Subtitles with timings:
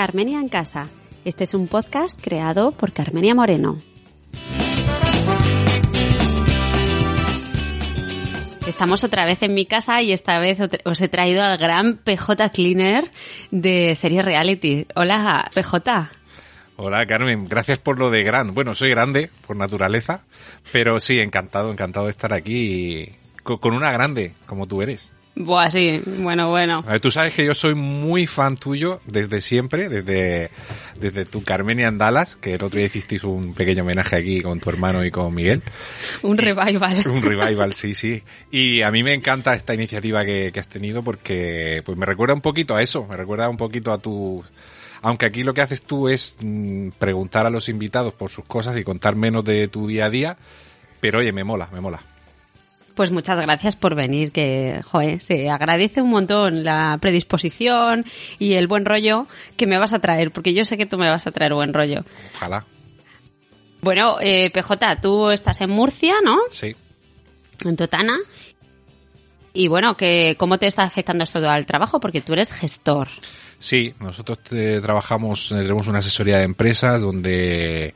[0.00, 0.88] Carmenia en Casa.
[1.26, 3.82] Este es un podcast creado por Carmenia Moreno.
[8.66, 12.48] Estamos otra vez en mi casa y esta vez os he traído al gran PJ
[12.48, 13.10] Cleaner
[13.50, 14.86] de serie reality.
[14.94, 16.10] Hola, PJ.
[16.76, 18.54] Hola Carmen, gracias por lo de gran.
[18.54, 20.22] Bueno, soy grande por naturaleza,
[20.72, 25.12] pero sí, encantado, encantado de estar aquí con una grande como tú eres.
[25.36, 26.84] Buah, sí, bueno, bueno.
[27.00, 30.50] tú sabes que yo soy muy fan tuyo desde siempre, desde,
[30.98, 34.60] desde tu Carmenia en Dallas, que el otro día hicisteis un pequeño homenaje aquí con
[34.60, 35.62] tu hermano y con Miguel.
[36.22, 37.02] Un revival.
[37.06, 38.22] Un revival, sí, sí.
[38.50, 42.34] Y a mí me encanta esta iniciativa que, que has tenido porque pues me recuerda
[42.34, 44.44] un poquito a eso, me recuerda un poquito a tu...
[45.02, 48.76] Aunque aquí lo que haces tú es mm, preguntar a los invitados por sus cosas
[48.76, 50.36] y contar menos de tu día a día,
[51.00, 52.09] pero oye, me mola, me mola.
[53.00, 58.04] Pues muchas gracias por venir, que, joe, se agradece un montón la predisposición
[58.38, 59.26] y el buen rollo
[59.56, 61.72] que me vas a traer, porque yo sé que tú me vas a traer buen
[61.72, 62.04] rollo.
[62.34, 62.66] Ojalá.
[63.80, 66.40] Bueno, eh, PJ, tú estás en Murcia, ¿no?
[66.50, 66.76] Sí.
[67.64, 68.18] En Totana.
[69.54, 72.00] Y bueno, que, ¿cómo te está afectando esto al trabajo?
[72.00, 73.08] Porque tú eres gestor.
[73.58, 77.94] Sí, nosotros trabajamos, eh, tenemos una asesoría de empresas donde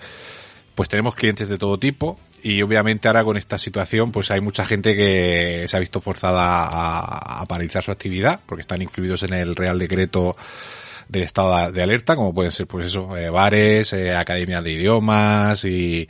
[0.74, 4.66] pues tenemos clientes de todo tipo y obviamente ahora con esta situación pues hay mucha
[4.66, 6.68] gente que se ha visto forzada
[7.40, 10.36] a, paralizar su actividad porque están incluidos en el Real Decreto
[11.08, 15.64] del estado de alerta, como pueden ser pues eso, eh, bares, eh, academias de idiomas
[15.64, 16.06] y,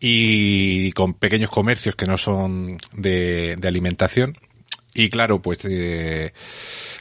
[0.00, 4.38] y con pequeños comercios que no son de, de alimentación.
[4.94, 6.32] Y claro, pues, eh,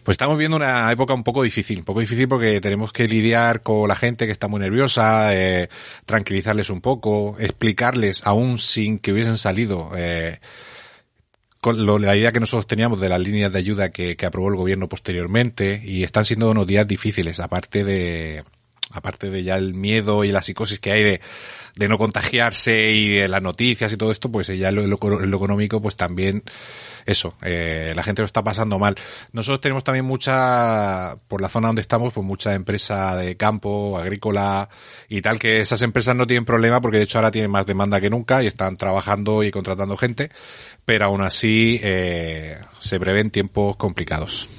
[0.04, 3.62] pues estamos viendo una época un poco difícil, un poco difícil porque tenemos que lidiar
[3.62, 5.70] con la gente que está muy nerviosa, eh,
[6.06, 10.40] tranquilizarles un poco, explicarles, aún sin que hubiesen salido, eh,
[11.62, 14.50] con lo, la idea que nosotros teníamos de las líneas de ayuda que, que aprobó
[14.50, 18.44] el gobierno posteriormente y están siendo unos días difíciles, aparte de,
[18.92, 23.28] aparte de ya el miedo y la psicosis que hay de, no contagiarse y de
[23.30, 26.44] las noticias y todo esto, pues ya lo, lo, lo económico pues también
[27.10, 28.96] eso, eh, la gente lo está pasando mal.
[29.32, 34.70] Nosotros tenemos también mucha, por la zona donde estamos, pues mucha empresa de campo, agrícola
[35.08, 38.00] y tal, que esas empresas no tienen problema porque de hecho ahora tienen más demanda
[38.00, 40.30] que nunca y están trabajando y contratando gente,
[40.86, 44.50] pero aún así eh, se prevén tiempos complicados.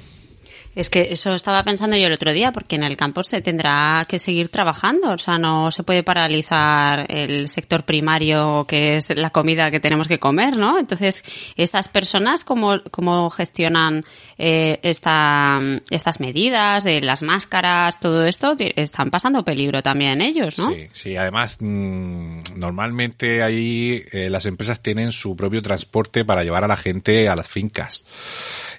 [0.73, 4.05] Es que eso estaba pensando yo el otro día, porque en el campo se tendrá
[4.07, 9.31] que seguir trabajando, o sea, no se puede paralizar el sector primario, que es la
[9.31, 10.79] comida que tenemos que comer, ¿no?
[10.79, 11.25] Entonces,
[11.57, 14.05] estas personas, ¿cómo, cómo gestionan
[14.37, 15.59] eh, esta,
[15.89, 18.55] estas medidas de las máscaras, todo esto?
[18.57, 20.71] Están pasando peligro también ellos, ¿no?
[20.71, 26.63] Sí, sí, además, mmm, normalmente ahí eh, las empresas tienen su propio transporte para llevar
[26.63, 28.05] a la gente a las fincas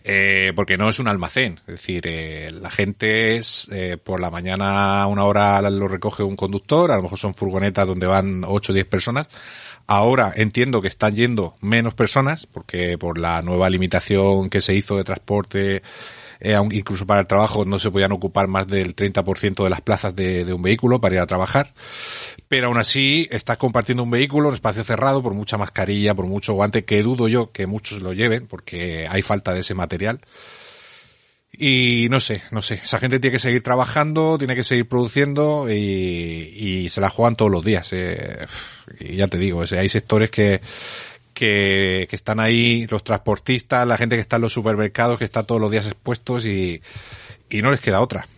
[0.04, 1.60] eh, porque no es un almacén.
[1.60, 6.36] Es decir, eh, la gente es, eh, por la mañana una hora lo recoge un
[6.36, 9.28] conductor, a lo mejor son furgonetas donde van 8 o 10 personas.
[9.86, 14.96] Ahora entiendo que están yendo menos personas, porque por la nueva limitación que se hizo
[14.96, 15.82] de transporte
[16.44, 20.14] eh, incluso para el trabajo no se podían ocupar más del 30% de las plazas
[20.16, 21.72] de, de, un vehículo para ir a trabajar.
[22.48, 26.54] Pero aún así, estás compartiendo un vehículo, un espacio cerrado, por mucha mascarilla, por mucho
[26.54, 30.20] guante, que dudo yo que muchos lo lleven, porque hay falta de ese material.
[31.52, 35.70] Y no sé, no sé, esa gente tiene que seguir trabajando, tiene que seguir produciendo
[35.70, 37.92] y, y se la juegan todos los días.
[37.92, 38.46] Eh.
[38.98, 40.60] Y ya te digo, hay sectores que,
[41.42, 45.42] que, que, están ahí, los transportistas, la gente que está en los supermercados, que está
[45.42, 46.80] todos los días expuestos y,
[47.50, 48.28] y no les queda otra.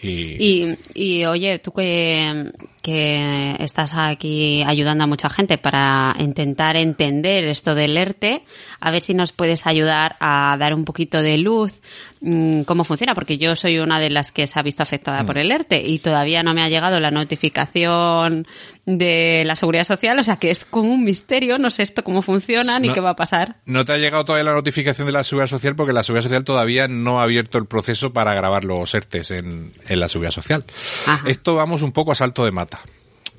[0.00, 0.36] Y...
[0.38, 7.44] y, y oye, tú que, que estás aquí ayudando a mucha gente para intentar entender
[7.44, 8.42] esto del ERTE,
[8.80, 11.80] a ver si nos puedes ayudar a dar un poquito de luz
[12.20, 15.26] mmm, cómo funciona, porque yo soy una de las que se ha visto afectada mm.
[15.26, 18.46] por el ERTE y todavía no me ha llegado la notificación
[18.84, 22.20] de la Seguridad Social, o sea que es como un misterio, no sé esto cómo
[22.20, 23.56] funciona ni qué va a pasar.
[23.64, 26.42] No te ha llegado todavía la notificación de la Seguridad Social porque la Seguridad Social
[26.42, 30.64] todavía no ha abierto el proceso para grabar los ERTES en, en la Seguridad Social.
[31.06, 31.28] Ajá.
[31.28, 32.71] Esto vamos un poco a salto de mata.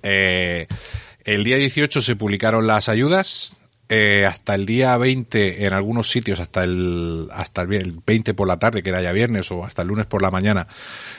[0.03, 0.67] Eh,
[1.23, 3.59] el día 18 se publicaron las ayudas.
[3.89, 8.57] eh, hasta el día 20, en algunos sitios, hasta el, hasta el 20 por la
[8.57, 10.67] tarde, que era ya viernes, o hasta el lunes por la mañana,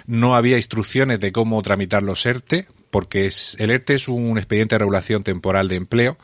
[0.07, 4.75] no había instrucciones de cómo tramitar los ERTE, porque es, el ERTE es un expediente
[4.75, 6.19] de regulación temporal de empleo,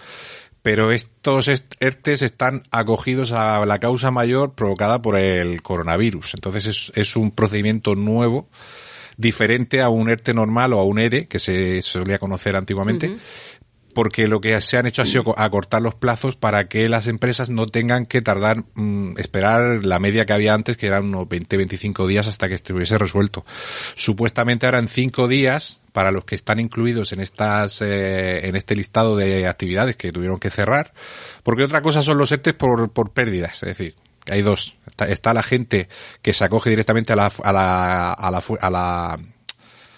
[0.63, 6.35] pero estos ERTES están acogidos a la causa mayor provocada por el coronavirus.
[6.35, 8.49] Entonces es, es un procedimiento nuevo
[9.21, 13.19] diferente a un ERTE normal o a un ERE, que se solía conocer antiguamente,
[13.95, 17.51] porque lo que se han hecho ha sido acortar los plazos para que las empresas
[17.51, 22.07] no tengan que tardar, mm, esperar la media que había antes, que eran unos 20-25
[22.07, 23.45] días hasta que estuviese resuelto.
[23.95, 28.77] Supuestamente ahora en 5 días, para los que están incluidos en estas, eh, en este
[28.77, 30.95] listado de actividades que tuvieron que cerrar,
[31.43, 33.97] porque otra cosa son los ERTES por, por pérdidas, es decir,
[34.29, 34.77] hay dos.
[35.09, 35.89] Está, la gente
[36.23, 39.19] que se acoge directamente a la, a la, a la, a la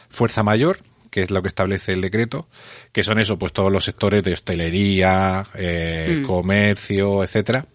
[0.08, 0.78] fuerza mayor,
[1.10, 2.48] que es lo que establece el decreto,
[2.92, 6.26] que son eso, pues todos los sectores de hostelería, eh, mm.
[6.26, 7.66] comercio, etcétera.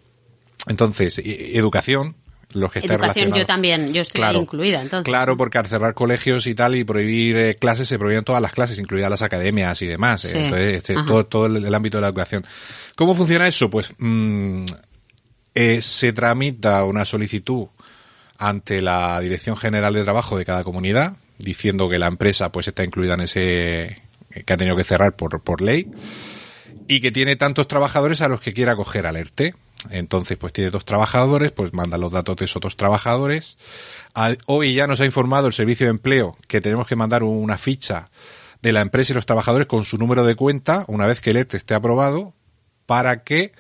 [0.68, 2.16] Entonces, educación,
[2.54, 5.06] los que están yo también, yo estoy incluida, entonces.
[5.06, 8.54] Claro, porque al cerrar colegios y tal y prohibir eh, clases, se prohíben todas las
[8.54, 10.26] clases, incluidas las academias y demás.
[10.26, 10.46] Eh.
[10.46, 12.46] Entonces, este, todo, todo el, ámbito de la educación.
[12.96, 13.70] ¿Cómo funciona eso?
[13.70, 13.94] Pues
[15.58, 17.68] mm, se tramita una solicitud
[18.38, 22.84] ante la Dirección General de Trabajo de cada comunidad, diciendo que la empresa pues está
[22.84, 24.02] incluida en ese
[24.46, 25.88] que ha tenido que cerrar por, por ley
[26.88, 29.56] y que tiene tantos trabajadores a los que quiera coger alerte.
[29.90, 33.58] Entonces, pues tiene dos trabajadores, pues manda los datos de esos dos trabajadores.
[34.48, 38.10] hoy ya nos ha informado el Servicio de Empleo que tenemos que mandar una ficha
[38.62, 41.38] de la empresa y los trabajadores con su número de cuenta una vez que el
[41.38, 42.34] ERTE esté aprobado
[42.86, 43.54] para que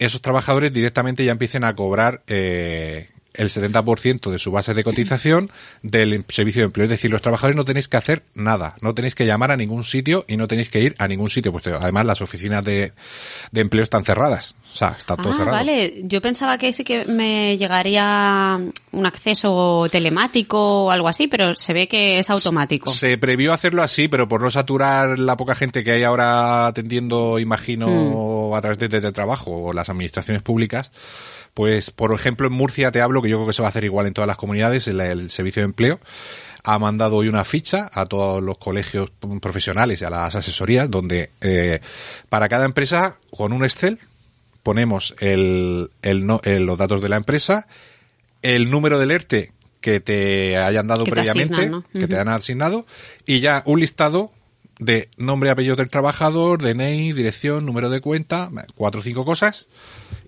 [0.00, 5.50] esos trabajadores directamente ya empiecen a cobrar eh, el 70% de su base de cotización
[5.82, 6.84] del servicio de empleo.
[6.84, 9.84] Es decir, los trabajadores no tenéis que hacer nada, no tenéis que llamar a ningún
[9.84, 11.52] sitio y no tenéis que ir a ningún sitio.
[11.52, 12.92] Pues además las oficinas de
[13.52, 14.56] empleo están cerradas.
[14.72, 15.56] O sea, está todo ah, cerrado.
[15.56, 18.58] Vale, yo pensaba que sí que me llegaría
[18.92, 22.90] un acceso telemático o algo así, pero se ve que es automático.
[22.90, 27.38] Se previó hacerlo así, pero por no saturar la poca gente que hay ahora atendiendo,
[27.38, 28.54] imagino, mm.
[28.54, 30.92] a través de, de, trabajo o las administraciones públicas,
[31.54, 33.84] pues, por ejemplo, en Murcia te hablo, que yo creo que se va a hacer
[33.84, 36.00] igual en todas las comunidades, el, el servicio de empleo
[36.64, 41.30] ha mandado hoy una ficha a todos los colegios profesionales y a las asesorías donde
[41.40, 41.80] eh,
[42.28, 43.98] para cada empresa con un Excel
[44.70, 46.26] ponemos el, el,
[46.64, 47.66] los datos de la empresa,
[48.40, 49.50] el número del ERTE
[49.80, 52.86] que te hayan dado previamente, que te han asignado,
[53.26, 54.30] y ya un listado
[54.78, 59.66] de nombre, apellido del trabajador, DNI, dirección, número de cuenta, cuatro o cinco cosas.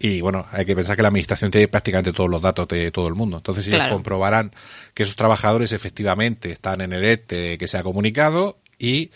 [0.00, 3.06] Y bueno, hay que pensar que la administración tiene prácticamente todos los datos de todo
[3.06, 3.36] el mundo.
[3.36, 4.52] Entonces ellos comprobarán
[4.92, 9.12] que esos trabajadores efectivamente están en el ERTE que se ha comunicado y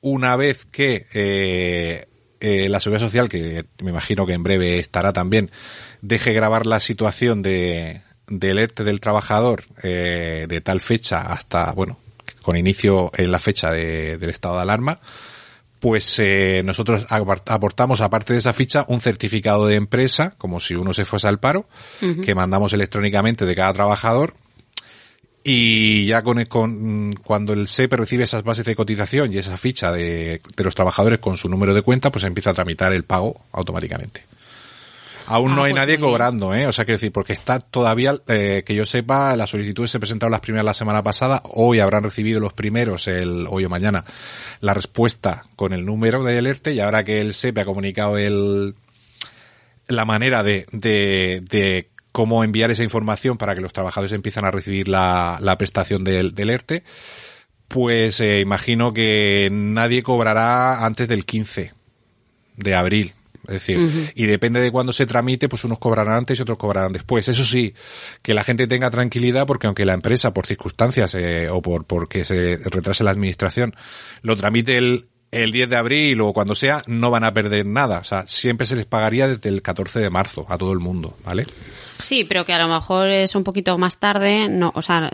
[0.00, 2.06] una vez que eh,
[2.40, 5.50] eh, la Seguridad Social, que me imagino que en breve estará también,
[6.00, 11.98] deje grabar la situación de, del ERTE del trabajador eh, de tal fecha hasta, bueno,
[12.42, 15.00] con inicio en la fecha del estado de alarma,
[15.80, 20.92] pues eh, nosotros aportamos, aparte de esa ficha, un certificado de empresa, como si uno
[20.92, 21.66] se fuese al paro,
[22.22, 24.34] que mandamos electrónicamente de cada trabajador.
[25.42, 29.90] Y ya con, con, cuando el SEPE recibe esas bases de cotización y esa ficha
[29.90, 33.40] de, de los trabajadores con su número de cuenta, pues empieza a tramitar el pago
[33.52, 34.24] automáticamente.
[35.30, 36.66] Aún no ah, hay pues nadie cobrando, ¿eh?
[36.66, 40.32] O sea, que decir, porque está todavía, eh, que yo sepa, las solicitudes se presentaron
[40.32, 44.04] las primeras la semana pasada, hoy habrán recibido los primeros, el, hoy o mañana,
[44.60, 48.74] la respuesta con el número de alerta y ahora que el SEPE ha comunicado el,
[49.86, 54.50] la manera de, de, de cómo enviar esa información para que los trabajadores empiezan a
[54.50, 56.84] recibir la, la prestación del, del ERTE,
[57.68, 61.72] pues eh, imagino que nadie cobrará antes del 15
[62.56, 63.14] de abril.
[63.46, 66.92] Es decir, y depende de cuándo se tramite, pues unos cobrarán antes y otros cobrarán
[66.92, 67.26] después.
[67.26, 67.74] Eso sí,
[68.22, 72.24] que la gente tenga tranquilidad porque aunque la empresa, por circunstancias eh, o por porque
[72.24, 73.74] se retrase la administración,
[74.22, 77.98] lo tramite el, el 10 de abril o cuando sea, no van a perder nada.
[78.00, 81.16] O sea, siempre se les pagaría desde el 14 de marzo a todo el mundo,
[81.24, 81.46] ¿vale?
[82.02, 85.10] Sí, pero que a lo mejor es un poquito más tarde, no, o sea,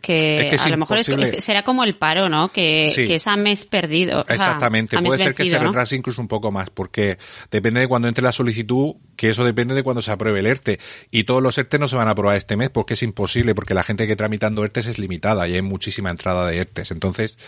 [0.00, 2.48] que, a lo mejor es, será como el paro, ¿no?
[2.48, 4.24] Que, es a mes perdido.
[4.28, 7.18] Exactamente, puede ser que se retrase incluso un poco más, porque
[7.50, 10.78] depende de cuando entre la solicitud, que eso depende de cuando se apruebe el ERTE.
[11.10, 13.74] Y todos los ERTE no se van a aprobar este mes porque es imposible, porque
[13.74, 16.90] la gente que tramitando ERTES es limitada y hay muchísima entrada de ERTES.
[16.92, 17.38] Entonces,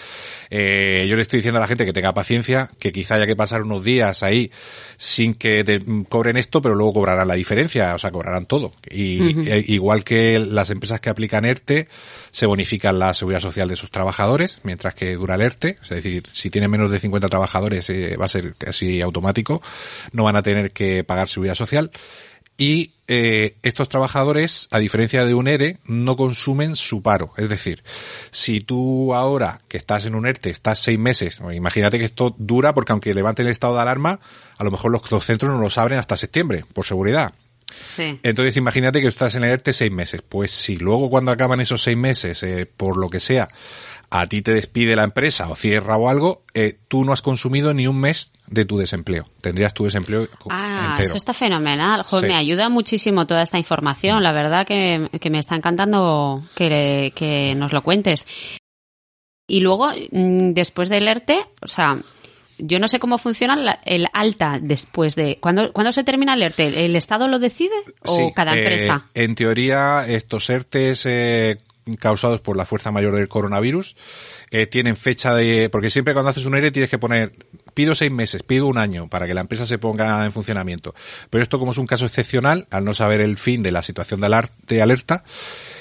[0.51, 3.37] eh, yo le estoy diciendo a la gente que tenga paciencia, que quizá haya que
[3.37, 4.51] pasar unos días ahí
[4.97, 8.73] sin que te cobren esto, pero luego cobrarán la diferencia, o sea, cobrarán todo.
[8.91, 11.89] Y eh, igual que las empresas que aplican ERTE,
[12.31, 16.25] se bonifican la seguridad social de sus trabajadores, mientras que dura el ERTE, es decir,
[16.33, 19.63] si tienen menos de 50 trabajadores eh, va a ser casi automático,
[20.13, 21.91] no van a tener que pagar seguridad social
[22.57, 27.33] y eh, estos trabajadores, a diferencia de un ERE, no consumen su paro.
[27.37, 27.83] Es decir,
[28.31, 32.73] si tú ahora que estás en un ERTE estás seis meses, imagínate que esto dura
[32.73, 34.21] porque aunque levanten el estado de alarma,
[34.57, 37.35] a lo mejor los, centros no los abren hasta septiembre, por seguridad.
[37.87, 38.21] Sí.
[38.23, 40.23] Entonces imagínate que estás en el ERTE seis meses.
[40.27, 43.49] Pues si luego cuando acaban esos seis meses, eh, por lo que sea,
[44.17, 47.75] a ti te despide la empresa o cierra o algo, eh, tú no has consumido
[47.75, 49.29] ni un mes de tu desempleo.
[49.41, 52.05] Tendrías tu desempleo ah, eso está fenomenal.
[52.23, 54.23] Me ayuda muchísimo toda esta información.
[54.23, 58.25] La verdad que, me está encantando que, que nos lo cuentes.
[59.49, 62.01] Y luego, mm, después del ERTE, o sea,
[62.59, 65.39] yo no sé cómo funciona el alta después de...
[65.41, 66.85] ¿Cuándo, se termina el ERTE?
[66.85, 67.75] ¿El Estado lo decide
[68.07, 69.07] o cada empresa?
[69.15, 71.59] Eh, en teoría, estos ERTEs eh,
[71.99, 73.97] causados por la fuerza mayor del coronavirus.
[74.51, 77.33] Eh, tienen fecha de, porque siempre cuando haces un ERE tienes que poner,
[77.75, 80.95] pido seis meses, pido un año para que la empresa se ponga en funcionamiento.
[81.31, 84.21] Pero esto como es un caso excepcional, al no saber el fin de la situación
[84.21, 85.25] de, de alerta,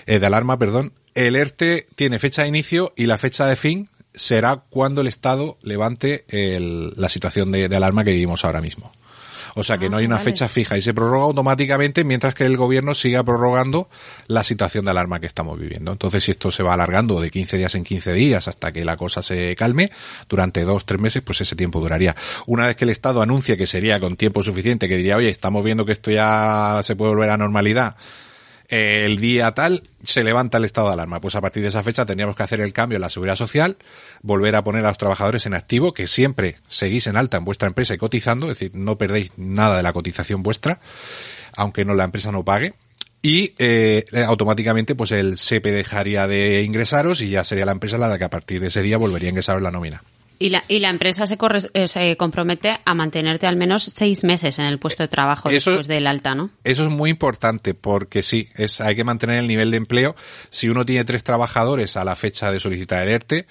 [0.06, 3.90] eh, de alarma, perdón, el ERTE tiene fecha de inicio y la fecha de fin
[4.16, 8.92] será cuando el Estado levante la situación de alarma que vivimos ahora mismo.
[9.56, 12.58] O sea que no hay una fecha fija y se prorroga automáticamente mientras que el
[12.58, 13.88] gobierno siga prorrogando
[14.28, 15.92] la situación de alarma que estamos viviendo.
[15.92, 18.98] Entonces, si esto se va alargando de 15 días en 15 días hasta que la
[18.98, 19.92] cosa se calme,
[20.28, 22.16] durante dos, tres meses, pues ese tiempo duraría.
[22.48, 25.64] Una vez que el Estado anuncie que sería con tiempo suficiente, que diría, oye, estamos
[25.64, 27.96] viendo que esto ya se puede volver a normalidad,
[28.74, 31.22] el día tal se levanta el estado de alarma.
[31.22, 33.78] Pues a partir de esa fecha tendríamos que hacer el cambio en la seguridad social,
[34.24, 37.68] volver a poner a los trabajadores en activo, que siempre seguís en alta en vuestra
[37.68, 40.80] empresa y cotizando, es decir, no perdéis nada de la cotización vuestra,
[41.56, 42.74] aunque no la empresa no pague.
[43.22, 48.18] Y eh, automáticamente pues el SEPE dejaría de ingresaros y ya sería la empresa la
[48.18, 50.02] que a partir de ese día volvería a ingresaros la nómina.
[50.44, 51.38] Y la, y la empresa se,
[51.74, 55.88] eh, se compromete a mantenerte al menos seis meses en el puesto de trabajo después
[55.88, 56.50] del alta, ¿no?
[56.66, 60.18] Eso es muy importante porque sí, es, hay que mantener el nivel de empleo.
[60.50, 63.46] Si uno tiene tres trabajadores a la fecha de solicitar el ERTE,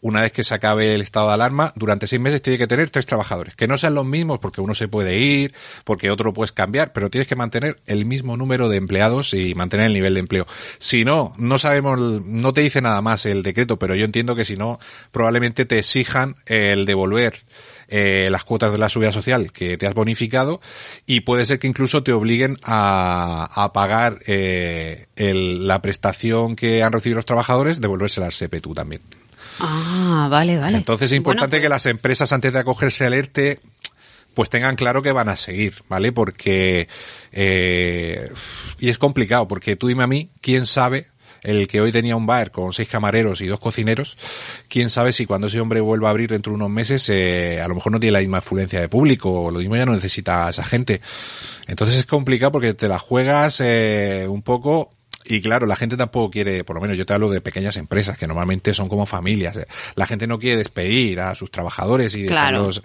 [0.00, 2.90] una vez que se acabe el estado de alarma, durante seis meses tiene que tener
[2.90, 6.52] tres trabajadores, que no sean los mismos porque uno se puede ir, porque otro puedes
[6.52, 10.20] cambiar, pero tienes que mantener el mismo número de empleados y mantener el nivel de
[10.20, 10.46] empleo.
[10.78, 14.44] Si no, no sabemos, no te dice nada más el decreto, pero yo entiendo que
[14.44, 14.78] si no,
[15.10, 17.44] probablemente te exijan el devolver
[17.88, 20.60] eh, las cuotas de la subida social que te has bonificado
[21.06, 26.82] y puede ser que incluso te obliguen a, a pagar eh, el, la prestación que
[26.82, 29.00] han recibido los trabajadores, devolvérsela al SEPE tú también.
[29.60, 30.78] Ah, vale, vale.
[30.78, 33.58] Entonces es importante que pues las empresas antes de acogerse al ERTE
[34.34, 36.12] pues tengan claro que van a seguir, ¿vale?
[36.12, 36.86] Porque
[37.32, 38.30] eh,
[38.78, 41.08] y es complicado, porque tú dime a mí, ¿quién sabe
[41.42, 44.16] el que hoy tenía un bar con seis camareros y dos cocineros,
[44.68, 47.68] quién sabe si cuando ese hombre vuelva a abrir dentro de unos meses, eh, a
[47.68, 50.46] lo mejor no tiene la misma afluencia de público, o lo mismo ya no necesita
[50.46, 51.00] a esa gente.
[51.66, 54.90] Entonces es complicado porque te la juegas eh, un poco
[55.28, 58.16] y claro, la gente tampoco quiere, por lo menos yo te hablo de pequeñas empresas
[58.16, 59.56] que normalmente son como familias.
[59.56, 59.66] Eh.
[59.94, 62.82] La gente no quiere despedir a sus trabajadores y dejarlos.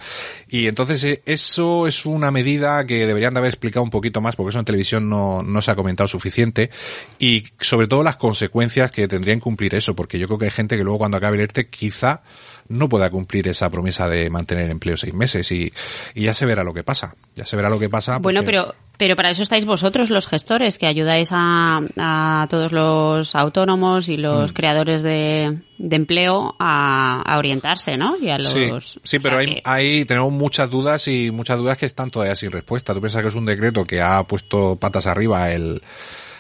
[0.50, 4.36] Y entonces eh, eso es una medida que deberían de haber explicado un poquito más
[4.36, 6.70] porque eso en televisión no, no se ha comentado suficiente.
[7.18, 10.52] Y sobre todo las consecuencias que tendrían que cumplir eso, porque yo creo que hay
[10.52, 12.24] gente que luego cuando acabe el ERTE quizá
[12.68, 15.72] no pueda cumplir esa promesa de mantener empleo seis meses y,
[16.16, 17.16] ya se verá lo que pasa.
[17.36, 18.18] Ya se verá lo que pasa.
[18.20, 23.36] Bueno, pero, pero para eso estáis vosotros los gestores que ayudáis a, a todos los
[23.36, 24.54] autónomos y los mm.
[24.54, 28.16] creadores de, de empleo a, orientarse, ¿no?
[28.18, 32.10] Y a los, sí, pero hay, hay, tenemos muchas dudas y muchas dudas que están
[32.10, 32.94] todavía sin respuesta.
[32.94, 35.82] Tú piensas que es un decreto que ha puesto patas arriba el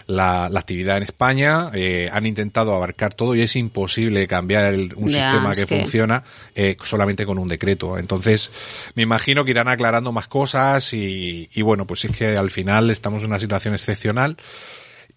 [0.07, 5.53] la, actividad en España, eh, han intentado abarcar todo y es imposible cambiar un sistema
[5.55, 6.23] que, funciona
[6.55, 7.97] eh, solamente con un decreto.
[7.97, 8.51] Entonces,
[8.95, 12.89] me imagino que irán aclarando más cosas y, y bueno, pues es que al final
[12.89, 14.37] estamos en una situación excepcional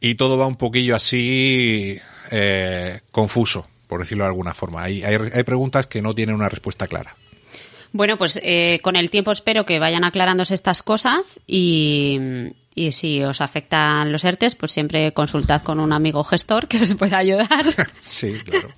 [0.00, 1.99] y todo va un poquillo así
[2.31, 4.83] eh, confuso, por decirlo de alguna forma.
[4.83, 7.16] Hay, hay, hay preguntas que no tienen una respuesta clara.
[7.93, 13.23] Bueno, pues eh, con el tiempo espero que vayan aclarándose estas cosas y, y si
[13.25, 17.64] os afectan los ERTES, pues siempre consultad con un amigo gestor que os pueda ayudar.
[18.02, 18.68] sí, claro.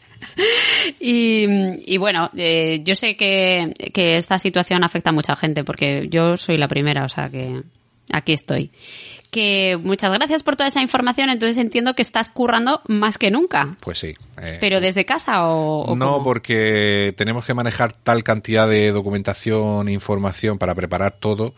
[1.00, 1.47] Y,
[1.85, 6.37] y bueno, eh, yo sé que, que esta situación afecta a mucha gente porque yo
[6.37, 7.62] soy la primera, o sea que
[8.12, 8.71] aquí estoy.
[9.33, 13.76] Que muchas gracias por toda esa información, entonces entiendo que estás currando más que nunca.
[13.81, 14.14] Pues sí.
[14.40, 16.23] eh, ¿Pero desde casa o, o no, cómo?
[16.23, 21.55] porque tenemos que manejar tal cantidad de documentación e información para preparar todo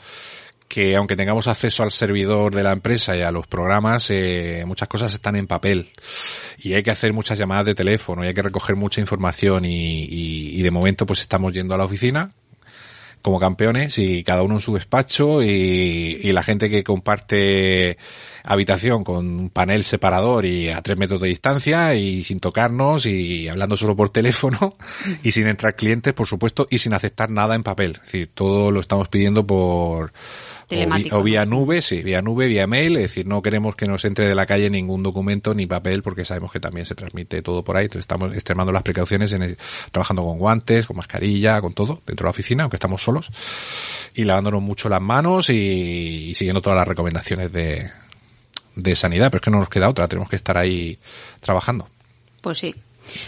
[0.70, 4.86] que aunque tengamos acceso al servidor de la empresa y a los programas, eh, muchas
[4.86, 5.90] cosas están en papel
[6.62, 10.04] y hay que hacer muchas llamadas de teléfono y hay que recoger mucha información y,
[10.04, 12.30] y- y de momento pues estamos yendo a la oficina
[13.20, 17.98] como campeones y cada uno en su despacho y, y la gente que comparte
[18.44, 23.48] habitación con un panel separador y a tres metros de distancia y sin tocarnos y
[23.48, 24.76] hablando solo por teléfono
[25.24, 27.96] y sin entrar clientes, por supuesto, y sin aceptar nada en papel.
[27.96, 30.12] Es decir, todo lo estamos pidiendo por
[31.12, 34.28] o, vía nube, sí, vía nube, vía mail, es decir, no queremos que nos entre
[34.28, 37.76] de la calle ningún documento ni papel porque sabemos que también se transmite todo por
[37.76, 39.58] ahí, entonces estamos extremando las precauciones, en el-
[39.92, 43.30] trabajando con guantes, con mascarilla, con todo dentro de la oficina, aunque estamos solos,
[44.14, 47.90] y lavándonos mucho las manos y, y siguiendo todas las recomendaciones de,
[48.76, 50.98] de sanidad, pero es que no nos queda otra, tenemos que estar ahí
[51.40, 51.88] trabajando.
[52.40, 52.74] Pues sí.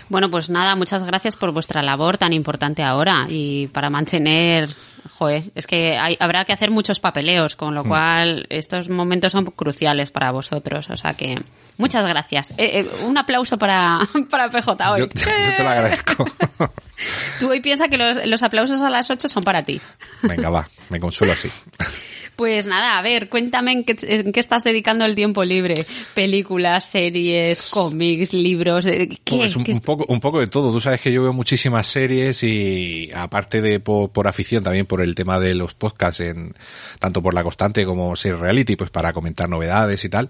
[0.08, 4.70] Bueno, pues nada, muchas gracias por vuestra labor tan importante ahora y para mantener,
[5.18, 7.74] joder, es que hay, habrá que hacer muchos papeleos, con Mm.
[7.74, 11.40] lo cual estos momentos son cruciales para vosotros, o sea que
[11.78, 12.50] muchas gracias.
[12.52, 13.98] Eh, eh, un aplauso para,
[14.30, 15.00] para PJ hoy.
[15.00, 16.24] Yo, yo te lo agradezco.
[17.40, 19.80] Tú hoy piensas que los, los aplausos a las 8 son para ti.
[20.22, 21.50] Venga, va, me consuelo así.
[22.42, 25.86] Pues nada, a ver, cuéntame en qué, en qué estás dedicando el tiempo libre.
[26.12, 28.84] Películas, series, cómics, libros.
[28.88, 29.36] eh, ¿Qué?
[29.36, 30.72] Pues un, ¿Qué- un poco, un poco de todo.
[30.72, 35.00] Tú sabes que yo veo muchísimas series y aparte de por, por afición también por
[35.00, 36.52] el tema de los podcasts en
[36.98, 40.28] tanto por la constante como ser reality, pues para comentar novedades y tal.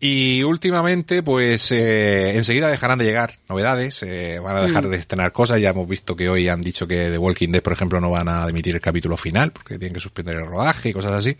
[0.00, 5.32] Y últimamente, pues eh, enseguida dejarán de llegar novedades, eh, van a dejar de estrenar
[5.32, 5.60] cosas.
[5.60, 8.28] Ya hemos visto que hoy han dicho que The Walking Dead, por ejemplo, no van
[8.28, 11.36] a emitir el capítulo final porque tienen que suspender el rodaje y cosas así.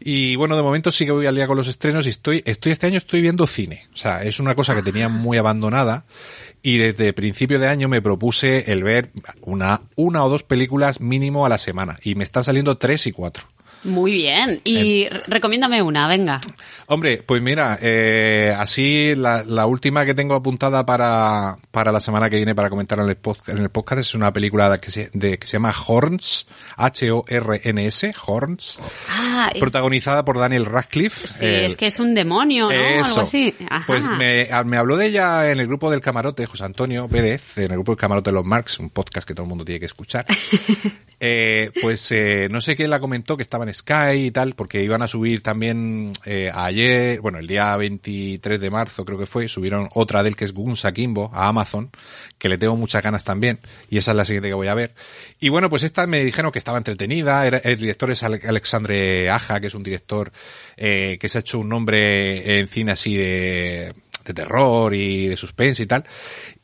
[0.00, 2.72] Y bueno, de momento sí que voy al día con los estrenos y estoy, estoy
[2.72, 3.82] este año estoy viendo cine.
[3.94, 6.04] O sea, es una cosa que tenía muy abandonada
[6.62, 9.10] y desde principio de año me propuse el ver
[9.42, 13.12] una, una o dos películas mínimo a la semana y me están saliendo tres y
[13.12, 13.44] cuatro.
[13.86, 14.60] Muy bien.
[14.64, 15.12] Y Em.
[15.12, 16.40] re- recomiéndame una, venga.
[16.88, 22.28] Hombre, pues mira, eh, así la, la última que tengo apuntada para, para la semana
[22.30, 25.10] que viene para comentar en el, pod- en el podcast es una película que se,
[25.12, 31.26] de, que se llama Horns, H-O-R-N-S, Horns, Ah, protagonizada por Daniel Radcliffe.
[31.28, 32.70] sí, el- es que es un demonio, ¿no?
[32.70, 33.20] Algo Eso.
[33.22, 33.54] así.
[33.68, 33.84] Ajá.
[33.86, 37.64] Pues me, me habló de ella en el grupo del camarote, José Antonio Pérez, en
[37.64, 39.86] el grupo del camarote de los Marx, un podcast que todo el mundo tiene que
[39.86, 40.26] escuchar.
[41.18, 44.82] Eh, pues eh, no sé quién la comentó que estaba en Sky y tal, porque
[44.82, 49.48] iban a subir también eh, ayer, bueno, el día 23 de marzo creo que fue,
[49.48, 51.90] subieron otra del que es Guns Akimbo a Amazon,
[52.38, 53.60] que le tengo muchas ganas también,
[53.90, 54.94] y esa es la siguiente que voy a ver.
[55.40, 59.30] Y bueno, pues esta me dijeron que estaba entretenida, era- el director es Ale- Alexandre
[59.30, 60.32] Aja, que es un director
[60.76, 63.92] eh, que se ha hecho un nombre en cine así de
[64.26, 66.04] de terror y de suspense y tal.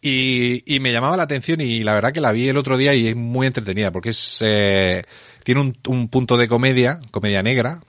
[0.01, 2.93] Y, y me llamaba la atención y la verdad que la vi el otro día
[2.93, 5.05] y es muy entretenida porque es, eh,
[5.45, 7.81] tiene un, un punto de comedia, comedia negra,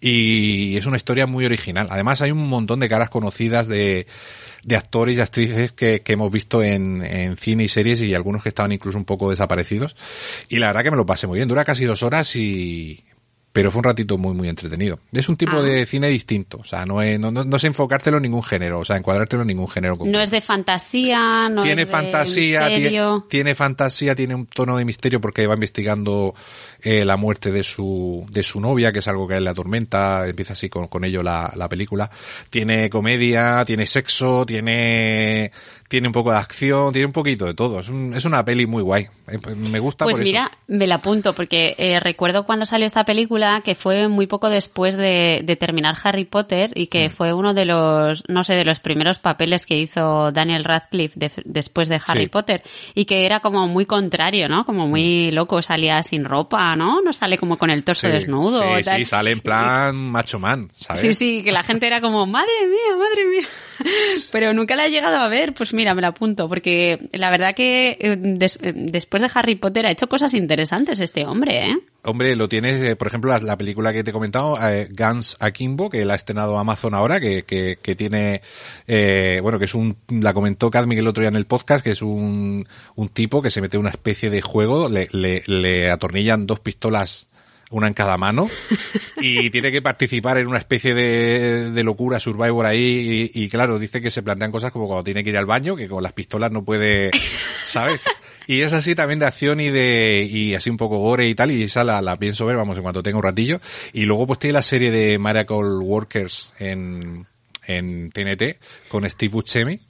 [0.00, 1.88] y es una historia muy original.
[1.90, 4.06] Además hay un montón de caras conocidas de,
[4.64, 8.42] de actores y actrices que, que hemos visto en, en cine y series y algunos
[8.42, 9.96] que estaban incluso un poco desaparecidos.
[10.48, 11.48] Y la verdad que me lo pasé muy bien.
[11.48, 13.02] Dura casi dos horas y,
[13.52, 14.98] pero fue un ratito muy, muy entretenido.
[15.12, 15.62] Es un tipo Ah.
[15.62, 16.58] de cine distinto.
[16.58, 18.80] O sea, no, es, no, no, no es enfocártelo en ningún género.
[18.80, 19.96] O sea, encuadrártelo en ningún género.
[20.04, 23.26] No es de fantasía, no tiene es de fantasía, tiene, misterio.
[23.30, 26.34] tiene fantasía, tiene un tono de misterio porque va investigando
[26.82, 29.50] eh, la muerte de su, de su novia, que es algo que a él le
[29.50, 32.10] atormenta, empieza así con, con ello la, la película.
[32.50, 35.52] Tiene comedia, tiene sexo, tiene,
[35.88, 37.80] tiene un poco de acción, tiene un poquito de todo.
[37.80, 39.06] Es, un- es una peli muy guay.
[39.28, 43.04] Eh, Me gusta Pues por mira, me la apunto porque eh, recuerdo cuando salió esta
[43.04, 46.88] película que fue muy poco después de, de terminar Harry Potter y Mm.
[46.88, 51.18] que fue uno de los, no sé, de los primeros papeles que hizo Daniel Radcliffe
[51.18, 52.28] de- después de Harry Sí.
[52.28, 52.62] Potter
[52.94, 54.64] y que era como muy contrario, ¿no?
[54.66, 57.00] Como muy loco, salía sin ropa, ¿no?
[57.02, 58.06] No sale como con el torso.
[58.06, 58.60] Sí, desnudo.
[58.76, 58.98] Sí, tal.
[58.98, 61.00] sí, sale en plan macho man, ¿sabes?
[61.00, 63.48] Sí, sí, que la gente era como, madre mía, madre mía.
[64.32, 67.54] Pero nunca la he llegado a ver, pues mira, me la apunto, porque la verdad
[67.54, 71.78] que eh, des- eh, después de Harry Potter ha hecho cosas interesantes este hombre, ¿eh?
[72.04, 75.36] Hombre, lo tienes, eh, por ejemplo, la, la película que te he comentado, eh, Guns
[75.38, 78.42] Akimbo, que la ha estrenado Amazon ahora, que, que, que tiene,
[78.88, 81.92] eh, bueno, que es un, la comentó Cadmic el otro día en el podcast, que
[81.92, 85.90] es un, un tipo que se mete en una especie de juego, le, le, le
[85.92, 87.28] atornillan dos pistolas
[87.70, 88.48] una en cada mano
[89.16, 93.78] y tiene que participar en una especie de, de locura survivor ahí y, y claro,
[93.78, 96.12] dice que se plantean cosas como cuando tiene que ir al baño, que con las
[96.12, 97.10] pistolas no puede,
[97.64, 98.04] ¿sabes?
[98.46, 101.50] Y es así también de acción y de y así un poco gore y tal,
[101.50, 103.60] y esa la, la pienso ver, vamos, en cuanto tenga un ratillo.
[103.92, 107.26] Y luego pues tiene la serie de Miracle Workers en,
[107.66, 109.80] en TNT con Steve Buscemi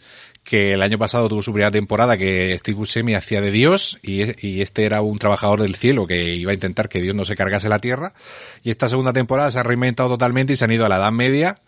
[0.45, 4.23] que el año pasado tuvo su primera temporada que Steve Buscemi hacía de Dios y,
[4.45, 7.37] y, este era un trabajador del cielo que iba a intentar que Dios no se
[7.37, 8.13] cargase la tierra
[8.63, 11.13] y esta segunda temporada se ha reinventado totalmente y se han ido a la Edad
[11.13, 11.61] Media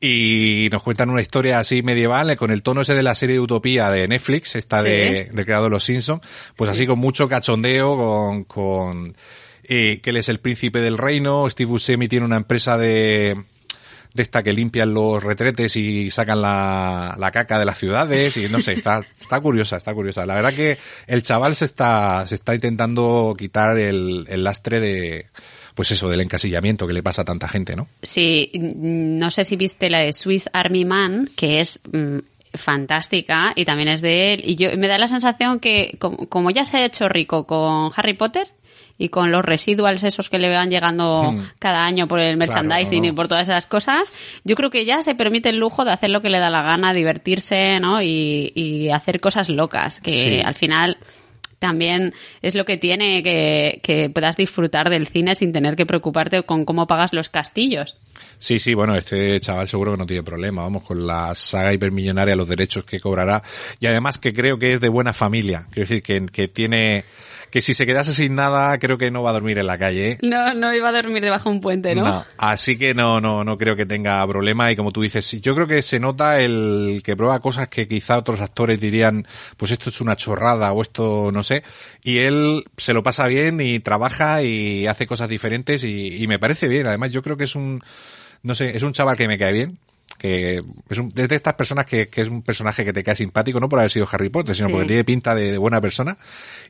[0.00, 3.40] y nos cuentan una historia así medieval con el tono ese de la serie de
[3.40, 4.88] Utopía de Netflix, esta Sí.
[4.88, 6.22] de, del creador de Los Simpsons,
[6.56, 9.16] pues así con mucho cachondeo, con, con
[9.64, 13.36] eh, que él es el príncipe del reino, Steve Buscemi tiene una empresa de
[14.12, 18.48] de esta que limpian los retretes y sacan la, la caca de las ciudades y
[18.48, 20.26] no sé, está, está curiosa, está curiosa.
[20.26, 25.26] La verdad que el chaval se está, se está intentando quitar el, el lastre de,
[25.80, 27.88] pues eso, del encasillamiento que le pasa a tanta gente, ¿no?
[28.02, 32.18] Sí, no sé si viste la de Swiss Army Man, que es mm,
[32.52, 34.42] fantástica y también es de él.
[34.44, 37.90] Y yo me da la sensación que, como, como ya se ha hecho rico con
[37.96, 38.48] Harry Potter
[38.98, 41.44] y con los residuals esos que le van llegando Hmm.
[41.58, 43.08] cada año por el merchandising no.
[43.08, 44.12] y por todas esas cosas,
[44.44, 46.60] yo creo que ya se permite el lujo de hacer lo que le da la
[46.60, 48.02] gana, divertirse, ¿no?
[48.02, 50.40] Y, y hacer cosas locas, que Sí.
[50.44, 50.98] al final
[51.60, 56.42] también es lo que tiene que, que puedas disfrutar del cine sin tener que preocuparte
[56.42, 57.98] con cómo pagas los castillos.
[58.38, 62.34] Sí, sí, bueno, este chaval seguro que no tiene problema, vamos, con la saga hipermillonaria,
[62.34, 63.42] los derechos que cobrará,
[63.78, 67.04] y además que creo que es de buena familia, quiero decir, que, que tiene,
[67.50, 70.12] que si se quedase sin nada, creo que no va a dormir en la calle,
[70.12, 70.18] ¿eh?
[70.22, 72.24] No, no iba a dormir debajo de un puente, ¿no?
[72.38, 75.66] Así que no, no, no creo que tenga problema y como tú dices, yo creo
[75.66, 80.00] que se nota el que prueba cosas que quizá otros actores dirían, pues esto es
[80.00, 81.62] una chorrada o esto no sé,
[82.02, 86.38] y él se lo pasa bien y trabaja y hace cosas diferentes y, y me
[86.38, 86.86] parece bien.
[86.86, 87.82] Además, yo creo que es un,
[88.42, 89.78] no sé, es un chaval que me cae bien.
[90.18, 93.58] Que es, un, de estas personas que, que es un personaje que te cae simpático,
[93.58, 94.72] no por haber sido Harry Potter, sino Sí.
[94.72, 96.18] porque tiene pinta de, de buena persona.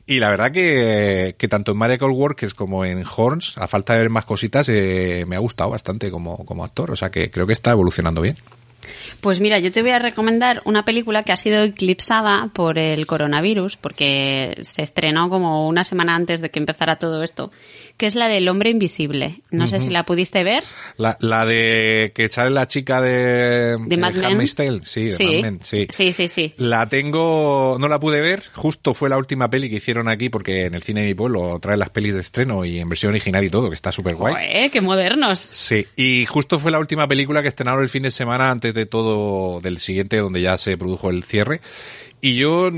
[0.07, 3.99] Y la verdad que, que tanto en Miracle Workers como en Horns, a falta de
[3.99, 6.91] ver más cositas, eh, me ha gustado bastante como, como actor.
[6.91, 8.37] O sea que creo que está evolucionando bien.
[9.21, 13.05] Pues mira, yo te voy a recomendar una película que ha sido eclipsada por el
[13.07, 17.51] coronavirus, porque se estrenó como una semana antes de que empezara todo esto,
[17.97, 19.41] que es la del hombre invisible.
[19.51, 20.63] No sé si la pudiste ver.
[20.97, 24.47] La, la de que sale la chica de, De Mad Men.
[24.83, 25.25] Sí, de Sí.
[25.25, 25.87] Mad Men, sí.
[25.95, 26.53] Sí, sí, sí.
[26.57, 30.65] La tengo, no la pude ver, justo fue la última peli que hicieron aquí porque
[30.65, 33.43] en el cine de mi pueblo traen las pelis de estreno y en versión original
[33.43, 34.69] y todo, que está súper guay.
[34.71, 35.47] Qué modernos.
[35.51, 38.85] Sí, y justo fue la última película que estrenaron el fin de semana antes de
[38.85, 41.61] todo del siguiente donde ya se produjo el cierre.
[42.23, 42.69] Y yo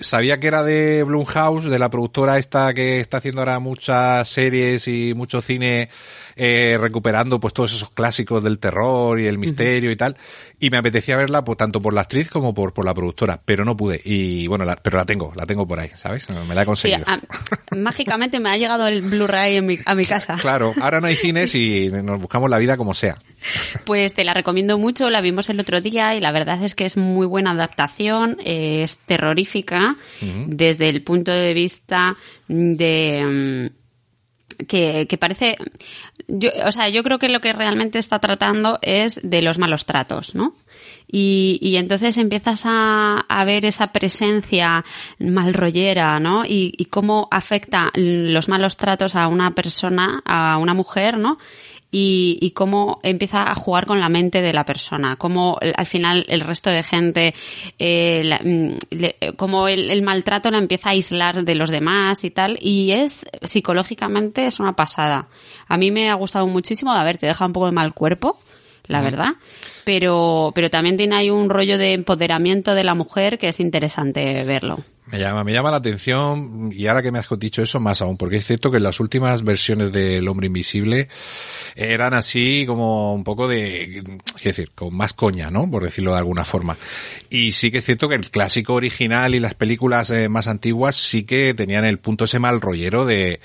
[0.00, 4.86] sabía que era de Blumhouse, de la productora esta que está haciendo ahora muchas series
[4.86, 5.88] y mucho cine
[6.36, 10.16] eh, recuperando pues todos esos clásicos del terror y el misterio y tal.
[10.60, 13.64] Y me apetecía verla pues, tanto por la actriz como por, por la productora, pero
[13.64, 14.00] no pude.
[14.04, 16.28] Y bueno, la- pero la tengo, la tengo por ahí, ¿sabes?
[16.30, 17.04] Me la he Sí, conseguido.
[17.06, 17.20] a-
[17.76, 20.36] mágicamente me ha llegado el Blu-ray a mi casa.
[20.40, 23.16] Claro, ahora no hay cines y nos buscamos la vida como sea.
[23.84, 26.84] Pues te la recomiendo mucho, la vimos el otro día y la verdad es que
[26.86, 29.96] es muy buena adaptación, eh, es terrorífica
[30.46, 32.16] desde el punto de vista
[32.48, 33.70] de...
[34.68, 35.56] que, que parece
[36.28, 39.86] yo, o sea yo creo que lo que realmente está tratando es de los malos
[39.86, 40.54] tratos no
[41.06, 44.84] y, y entonces empiezas a, a ver esa presencia
[45.18, 51.18] malrollera no y, y cómo afecta los malos tratos a una persona a una mujer
[51.18, 51.38] no
[51.96, 56.24] y, y cómo empieza a jugar con la mente de la persona, cómo al final
[56.28, 57.34] el resto de gente,
[57.78, 62.24] eh, la- mm, le- cómo el, el maltrato la empieza a aislar de los demás
[62.24, 65.28] y tal, y es psicológicamente es una pasada.
[65.68, 68.40] A mí me ha gustado muchísimo, a ver, te deja un poco de mal cuerpo,
[68.86, 69.34] la verdad,
[69.84, 74.42] pero, pero también tiene ahí un rollo de empoderamiento de la mujer que es interesante
[74.44, 74.80] verlo.
[75.14, 78.16] Me llama, me llama la atención y ahora que me has dicho eso más aún,
[78.16, 81.06] porque es cierto que las últimas versiones del Hombre Invisible
[81.76, 84.02] eran así como un poco de,
[84.38, 85.70] es decir, con más coña, ¿no?
[85.70, 86.76] Por decirlo de alguna forma.
[87.30, 90.96] Y sí que es cierto que el clásico original y las películas eh, más antiguas
[90.96, 93.38] sí que tenían el punto ese mal rollero de,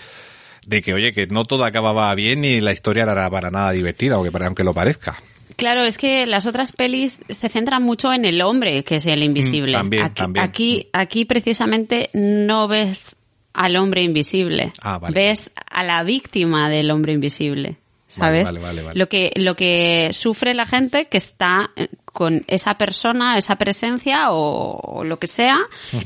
[0.65, 4.15] de que, oye, que no todo acababa bien y la historia era para nada divertida,
[4.15, 5.19] aunque, aunque lo parezca.
[5.59, 9.23] Claro, es que las otras pelis se centran mucho en el hombre, que es el
[9.23, 9.73] invisible.
[9.73, 10.45] Mm, también, aquí, también.
[10.45, 13.15] aquí, aquí precisamente no ves
[13.53, 14.71] al hombre invisible.
[14.81, 15.13] Ah, vale.
[15.13, 17.77] Ves a la víctima del hombre invisible.
[18.07, 18.45] ¿Sabes?
[18.45, 18.83] Vale, vale.
[18.95, 21.69] Lo que, lo que sufre la gente que está
[22.11, 25.59] con esa persona, esa presencia o, o lo que sea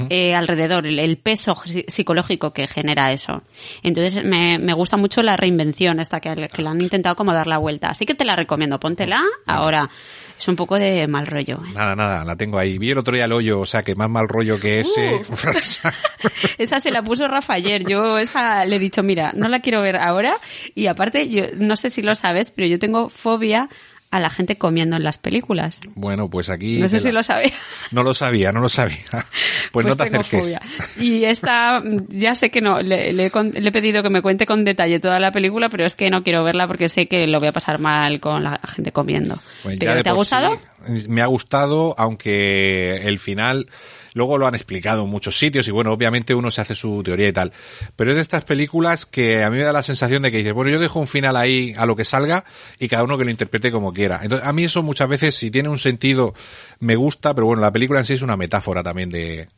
[0.09, 3.41] eh, alrededor, el, el peso psi- psicológico que genera eso.
[3.83, 7.47] Entonces me, me gusta mucho la reinvención esta que, que le han intentado como dar
[7.47, 7.89] la vuelta.
[7.89, 9.23] Así que te la recomiendo, póntela.
[9.45, 9.89] Ahora
[10.37, 11.61] es un poco de mal rollo.
[11.65, 11.71] ¿eh?
[11.73, 12.77] Nada, nada, la tengo ahí.
[12.77, 15.21] Vi el otro día el hoyo, o sea, que más mal rollo que ese.
[16.57, 17.83] Esa se la puso Rafa ayer.
[17.85, 20.35] Yo esa le he dicho, mira, no la quiero ver ahora.
[20.75, 23.69] Y aparte, yo no sé si lo sabes, pero yo tengo fobia
[24.15, 25.79] a la gente comiendo en las películas.
[25.95, 26.79] bueno, pues aquí.
[26.79, 27.51] No sé te si la- lo sabía.
[27.91, 28.97] No lo sabía, no lo sabía.
[29.71, 30.45] Pues, no te tengo acerques.
[30.45, 30.61] fobia.
[31.03, 34.63] Y esta, ya sé que no, le, le le he pedido que me cuente con
[34.63, 37.47] detalle toda la película, pero es que no quiero verla porque sé que lo voy
[37.47, 39.39] a pasar mal con la gente comiendo.
[39.63, 40.59] Pues ya ¿Pero de ¿Te ha gustado?
[40.95, 43.67] sí, me ha gustado, aunque el final
[44.13, 47.27] luego lo han explicado en muchos sitios y bueno, obviamente uno se hace su teoría
[47.27, 47.51] y tal.
[47.95, 50.53] Pero es de estas películas que a mí me da la sensación de que dices,
[50.53, 52.45] bueno, yo dejo un final ahí a lo que salga
[52.79, 54.19] y cada uno que lo interprete como quiera.
[54.23, 56.33] Entonces, a mí eso muchas veces, si tiene un sentido,
[56.79, 59.49] me gusta, pero bueno, la película en sí es una metáfora también de,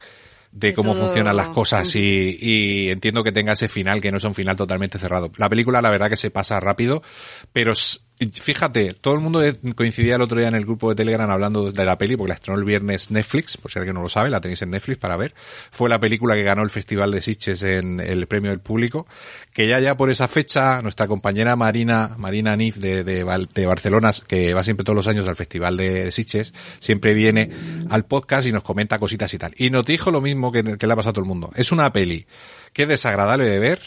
[0.52, 1.06] de cómo todo.
[1.06, 4.56] funcionan las cosas y, y entiendo que tenga ese final que no es un final
[4.56, 5.32] totalmente cerrado.
[5.38, 7.04] La película la verdad que se pasa rápido,
[7.52, 7.74] pero
[8.18, 9.42] fíjate, todo el mundo
[9.76, 12.36] coincidía el otro día en el grupo de Telegram hablando de la peli porque la
[12.36, 15.18] estrenó el viernes Netflix, por si alguien no lo sabe, la tenéis en Netflix para
[15.18, 15.34] ver.
[15.72, 19.06] Fue la película que ganó el Festival de Sitges en el premio del público,
[19.54, 24.12] que ya ya por esa fecha nuestra compañera Marina Marina Nif de, de, de Barcelona,
[24.28, 27.50] que va siempre todos los años al Festival de Sitges, siempre viene
[27.90, 29.54] al podcast y nos comenta cositas y tal.
[29.58, 31.52] Y nos dijo lo mismo que, le ha pasado a todo el mundo.
[31.56, 32.26] Es una peli
[32.74, 33.80] que es desagradable de ver,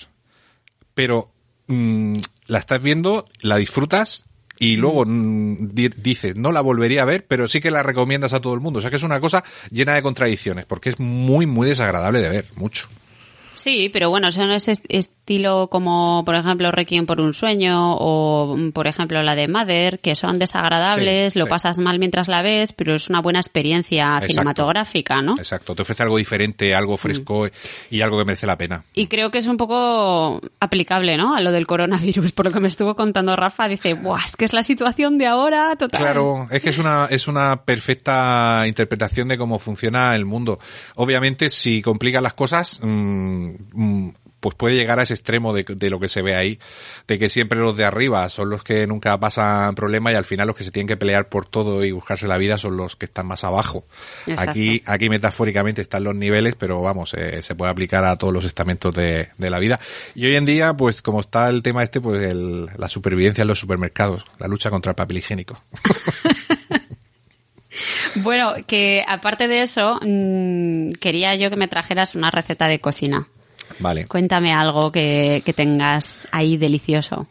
[0.95, 1.31] pero
[1.67, 4.25] mm, la estás viendo, la disfrutas
[4.59, 8.35] y luego mm, di- dices, no la volvería a ver, pero sí que la recomiendas
[8.35, 8.79] a todo el mundo.
[8.79, 12.29] O sea que es una cosa llena de contradicciones, porque es muy, muy desagradable de
[12.29, 12.89] ver, mucho.
[13.59, 18.57] Sí, pero bueno, son ese est- estilo como, por ejemplo, Requiem por un sueño o,
[18.57, 21.51] mm, por ejemplo, la de Mother, que son desagradables, Sí, lo sí.
[21.51, 24.27] pasas mal mientras la ves, pero es una buena experiencia Exacto.
[24.29, 25.37] cinematográfica, ¿no?
[25.37, 27.47] Exacto, te ofrece algo diferente, algo fresco
[27.91, 28.85] y algo que merece la pena.
[28.95, 31.35] Y creo que es un poco aplicable, ¿no?
[31.35, 34.45] A lo del coronavirus, por lo que me estuvo contando Rafa, dice, Buah, es que
[34.45, 36.01] es la situación de ahora, total.
[36.01, 40.59] Claro, es que es una, es una perfecta interpretación de cómo funciona el mundo.
[40.95, 43.48] Obviamente, si complican las cosas, mm, mm,
[44.41, 46.61] pues puede llegar a ese extremo de, de lo que se ve ahí,
[47.09, 50.47] de que siempre los de arriba son los que nunca pasan problema y al final
[50.47, 53.07] los que se tienen que pelear por todo y buscarse la vida son los que
[53.07, 53.85] están más abajo.
[54.29, 54.51] Exacto.
[54.53, 58.45] Aquí, aquí metafóricamente están los niveles, pero vamos, eh, se puede aplicar a todos los
[58.45, 59.81] estamentos de, de la vida.
[60.15, 63.49] Y hoy en día, pues como está el tema este, pues el- la supervivencia en
[63.49, 65.61] los supermercados, la lucha contra el papel higiénico.
[68.17, 73.29] Bueno, que aparte de eso, mm, quería yo que me trajeras una receta de cocina.
[73.79, 74.07] Vale.
[74.07, 77.27] Cuéntame algo que, que tengas ahí delicioso.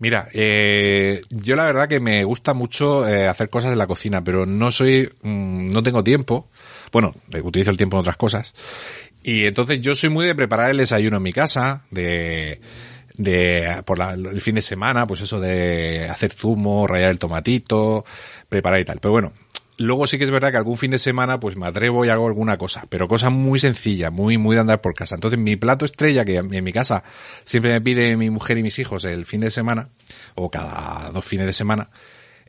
[0.00, 4.22] Mira, eh, yo la verdad que me gusta mucho eh, hacer cosas en la cocina,
[4.22, 6.48] pero no soy, mm, no tengo tiempo.
[6.92, 8.54] Bueno, eh, utilizo el tiempo en otras cosas.
[9.22, 12.60] Y entonces yo soy muy de preparar el desayuno en mi casa, de,
[13.14, 18.04] de por la- el fin de semana, pues eso de hacer zumo, rallar el tomatito,
[18.48, 18.98] preparar y tal.
[19.00, 19.32] Pero bueno,
[19.78, 22.26] luego sí que es verdad que algún fin de semana pues me atrevo y hago
[22.26, 25.14] alguna cosa, pero cosa muy sencilla, muy, muy de andar por casa.
[25.16, 27.02] Entonces mi plato estrella, que en mi casa
[27.44, 29.88] siempre me pide mi mujer y mis hijos el fin de semana,
[30.34, 31.90] o cada dos fines de semana,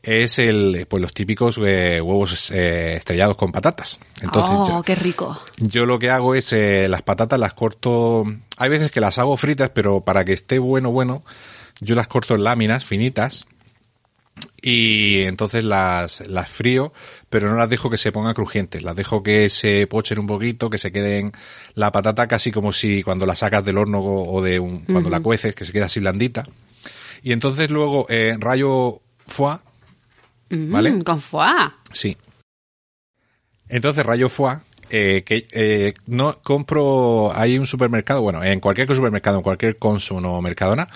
[0.02, 3.98] es el, pues los típicos eh, huevos eh, estrellados con patatas.
[4.22, 5.40] Entonces, oh, yo- qué rico.
[5.56, 8.24] yo lo que hago es eh, las patatas las corto.
[8.58, 11.24] Hay veces que las hago fritas, pero para que esté bueno, bueno,
[11.80, 13.46] yo las corto en láminas finitas
[14.68, 16.92] y entonces las, las frío,
[17.30, 18.82] pero no las dejo que se pongan crujientes.
[18.82, 21.32] Las dejo que se pochen un poquito, que se queden
[21.74, 25.20] la patata casi como si cuando la sacas del horno o de un, cuando la
[25.20, 26.46] cueces, que se queda así blandita.
[27.22, 29.58] Y entonces luego eh, rayo foie,
[30.50, 31.04] Mm, ¿Vale?
[31.04, 31.72] Con foie.
[31.92, 32.16] Sí.
[33.68, 34.58] Entonces, Rayo Foie,
[34.90, 40.24] eh, que eh, no compro, hay un supermercado, bueno, en cualquier supermercado, en cualquier Consum
[40.24, 40.86] o Mercadona,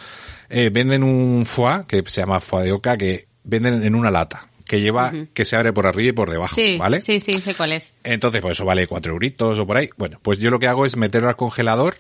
[0.49, 4.49] eh, venden un foie, que se llama foie de oca, que venden en una lata,
[4.67, 7.01] que lleva, que se abre por arriba y por debajo, Sí, ¿vale?
[7.01, 7.93] sí, sí, sé cuál es.
[8.05, 9.91] Entonces, pues eso vale cuatro euritos o por ahí.
[9.97, 11.97] Bueno, pues yo lo que hago es meterlo al congelador,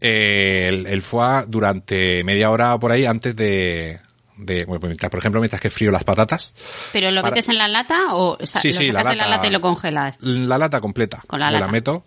[0.00, 3.98] eh, el, el foie durante media hora o por ahí antes de,
[4.36, 6.52] de bueno, pues mientras, por ejemplo, mientras que frío las patatas,
[6.92, 9.02] ¿Pero lo Para- metes en la lata o, o sea, Sí, lo sí, sacas la
[9.02, 10.18] la lata- lata y lo congelas?
[10.20, 11.22] La lata completa.
[11.26, 11.64] Con la lata.
[11.66, 12.04] la meto.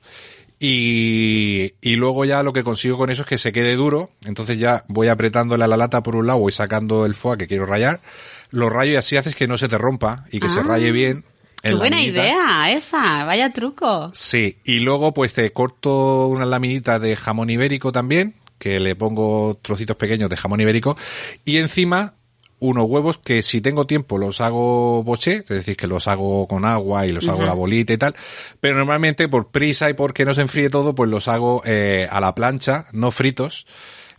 [0.62, 4.12] Y, y luego ya lo que consigo con eso es que se quede duro.
[4.26, 7.48] Entonces ya voy apretándole a la lata por un lado, voy sacando el foie que
[7.48, 8.02] quiero rayar.
[8.52, 10.92] Lo rayo y así haces que no se te rompa y que se Ah, raye
[10.92, 11.24] bien.
[11.62, 14.10] en Qué buena idea esa, vaya truco.
[14.14, 19.58] Sí, y luego pues te corto unas laminitas de jamón ibérico también, que le pongo
[19.62, 20.98] trocitos pequeños de jamón ibérico,
[21.46, 22.14] y encima
[22.62, 26.66] unos huevos que si tengo tiempo los hago boché, es decir, que los hago con
[26.66, 28.16] agua y los hago la bolita y tal,
[28.60, 32.20] pero normalmente por prisa y porque no se enfríe todo, pues los hago eh, a
[32.20, 33.66] la plancha, no fritos,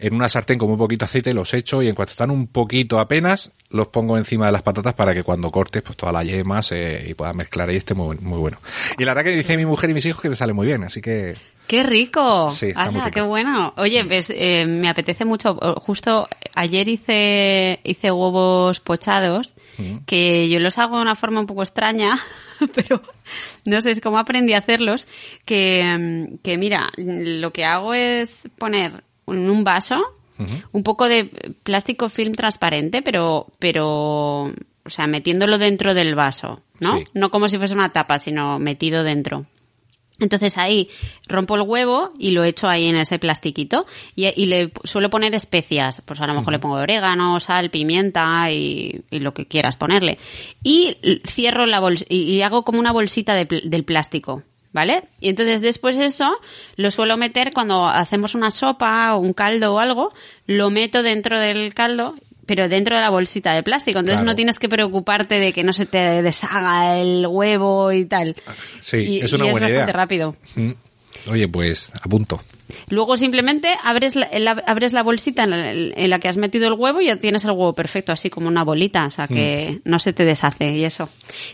[0.00, 2.98] en una sartén con muy poquito aceite, los echo y en cuanto están un poquito
[2.98, 6.62] apenas, los pongo encima de las patatas para que cuando cortes, pues toda la yema
[6.62, 8.58] se, y puedas mezclar y esté muy, muy bueno.
[8.98, 10.82] Y la verdad que dice mi mujer y mis hijos que me sale muy bien,
[10.84, 11.36] así que...
[11.66, 12.48] ¡Qué rico!
[12.48, 13.14] Sí, está muy ¡Hala, rico.
[13.14, 13.74] qué bueno!
[13.76, 15.54] Oye, pues, eh, me apetece mucho.
[15.76, 19.54] Justo ayer hice, hice huevos pochados,
[20.04, 22.18] que yo los hago de una forma un poco extraña,
[22.74, 23.00] pero
[23.66, 25.06] no sé, es como aprendí a hacerlos,
[25.44, 30.00] que, mm, que mira, lo que hago es poner en un vaso
[30.72, 31.24] un poco de
[31.64, 36.96] plástico film transparente, pero, pero, o sea, metiéndolo dentro del vaso, ¿no?
[36.96, 37.04] Sí.
[37.12, 39.44] No como si fuese una tapa, sino metido dentro.
[40.18, 40.88] Entonces ahí
[41.28, 45.34] rompo el huevo y lo echo ahí en ese plastiquito y, y le suelo poner
[45.34, 46.02] especias.
[46.06, 50.18] Pues a lo mejor le pongo orégano, sal, pimienta y, y lo que quieras ponerle.
[50.62, 54.42] Y cierro la bolsa y, y hago como una bolsita de pl- del plástico.
[54.72, 55.02] ¿Vale?
[55.18, 56.30] Y entonces después eso
[56.76, 60.12] lo suelo meter cuando hacemos una sopa o un caldo o algo,
[60.46, 62.14] lo meto dentro del caldo,
[62.46, 63.98] pero dentro de la bolsita de plástico.
[63.98, 64.30] Entonces Claro.
[64.30, 68.36] no tienes que preocuparte de que no se te deshaga el huevo y tal.
[68.78, 70.00] Sí, y, es una y buena es bastante idea.
[70.02, 70.36] rápido.
[70.54, 70.70] Mm.
[71.30, 72.40] Oye, pues apunto.
[72.88, 76.68] Luego simplemente abres la, la- abres la bolsita en la, en la que has metido
[76.68, 79.80] el huevo y ya tienes el huevo perfecto, así como una bolita, o sea que
[79.84, 81.08] no se te deshace y eso.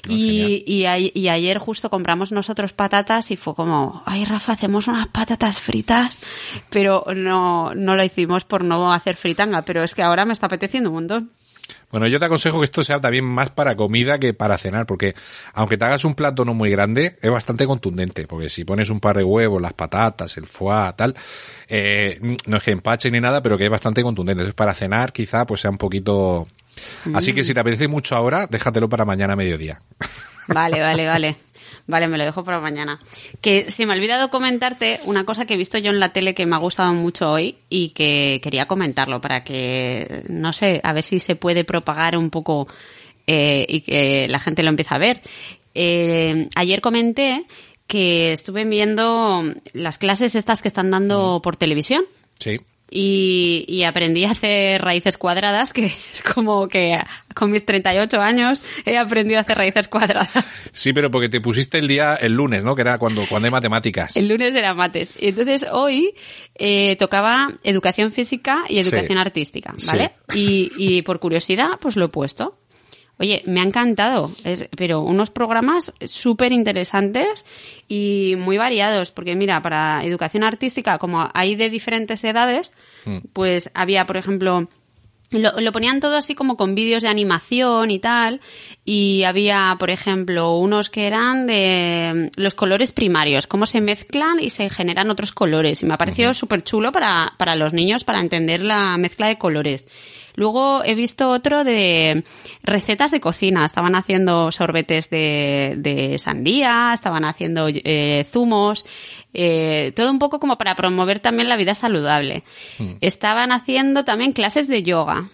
[0.09, 4.88] y, y, a- y ayer justo compramos nosotros patatas y fue como, ay Rafa, hacemos
[4.88, 6.19] unas patatas fritas,
[6.71, 10.47] pero no, no lo hicimos por no hacer fritanga, pero es que ahora me está
[10.47, 11.31] apeteciendo un montón.
[11.90, 15.14] Bueno, yo te aconsejo que esto sea también más para comida que para cenar, porque
[15.52, 19.00] aunque te hagas un plato no muy grande, es bastante contundente, porque si pones un
[19.00, 21.14] par de huevos, las patatas, el foie, tal,
[21.68, 24.42] eh, no es que empache ni nada, pero que es bastante contundente.
[24.42, 26.46] Entonces, para cenar quizá pues sea un poquito...
[27.14, 29.81] Así que si te apetece mucho ahora, déjatelo para mañana a mediodía.
[30.48, 31.37] Vale, vale, vale.
[31.87, 32.98] Vale, me lo dejo para mañana.
[33.40, 36.35] Que se me ha olvidado comentarte una cosa que he visto yo en la tele
[36.35, 40.92] que me ha gustado mucho hoy y que quería comentarlo para que, no sé, a
[40.92, 42.68] ver si se puede propagar un poco
[43.26, 45.20] eh, y que la gente lo empiece a ver.
[45.74, 47.44] Eh, ayer comenté
[47.87, 52.05] que estuve viendo las clases estas que están dando por televisión
[52.38, 52.61] Sí.
[52.90, 56.99] Y, y aprendí a hacer raíces cuadradas, que es como que
[57.35, 60.31] con mis 38 años he aprendido a hacer raíces cuadradas.
[60.72, 62.75] Sí, pero porque te pusiste el día el lunes, ¿no?
[62.75, 64.16] Que era cuando, cuando hay matemáticas.
[64.16, 65.12] El lunes era mates.
[65.18, 66.14] Y entonces hoy
[66.55, 69.20] eh, tocaba educación física y educación Sí.
[69.22, 70.12] artística, ¿vale?
[70.35, 72.59] Y, y por curiosidad, pues lo he puesto.
[73.18, 77.44] Oye, me ha encantado, es- pero unos programas súper interesantes
[77.88, 82.74] y muy variados, porque mira, para educación artística, como hay de diferentes edades,
[83.33, 84.68] pues había, por ejemplo,
[85.31, 88.40] lo, lo ponían todo así como con vídeos de animación y tal.
[88.85, 94.38] Y había, por ejemplo, unos que eran de mm, los colores primarios, cómo se mezclan
[94.40, 95.83] y se generan otros colores.
[95.83, 99.37] Y me ha parecido súper chulo para, para los niños, para entender la mezcla de
[99.38, 99.88] colores.
[100.37, 102.25] Luego he visto otro de
[102.62, 103.64] recetas de cocina.
[103.64, 108.85] Estaban haciendo sorbetes de, de sandía, estaban haciendo eh, zumos,
[109.35, 112.44] eh, todo un poco como para promover también la vida saludable.
[113.01, 115.31] Estaban haciendo también clases de yoga.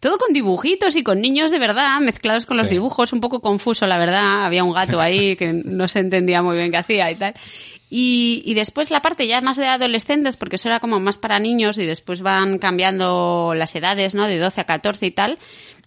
[0.00, 2.74] Todo con dibujitos y con niños de verdad, mezclados con los Sí.
[2.74, 4.44] dibujos, un poco confuso, la verdad.
[4.44, 7.32] Había un gato ahí que no se entendía muy bien qué hacía y tal.
[7.96, 11.38] Y, y después la parte ya más de adolescentes, porque eso era como más para
[11.38, 14.26] niños y después van cambiando las edades, ¿no?
[14.26, 15.38] De 12 a 14 y tal.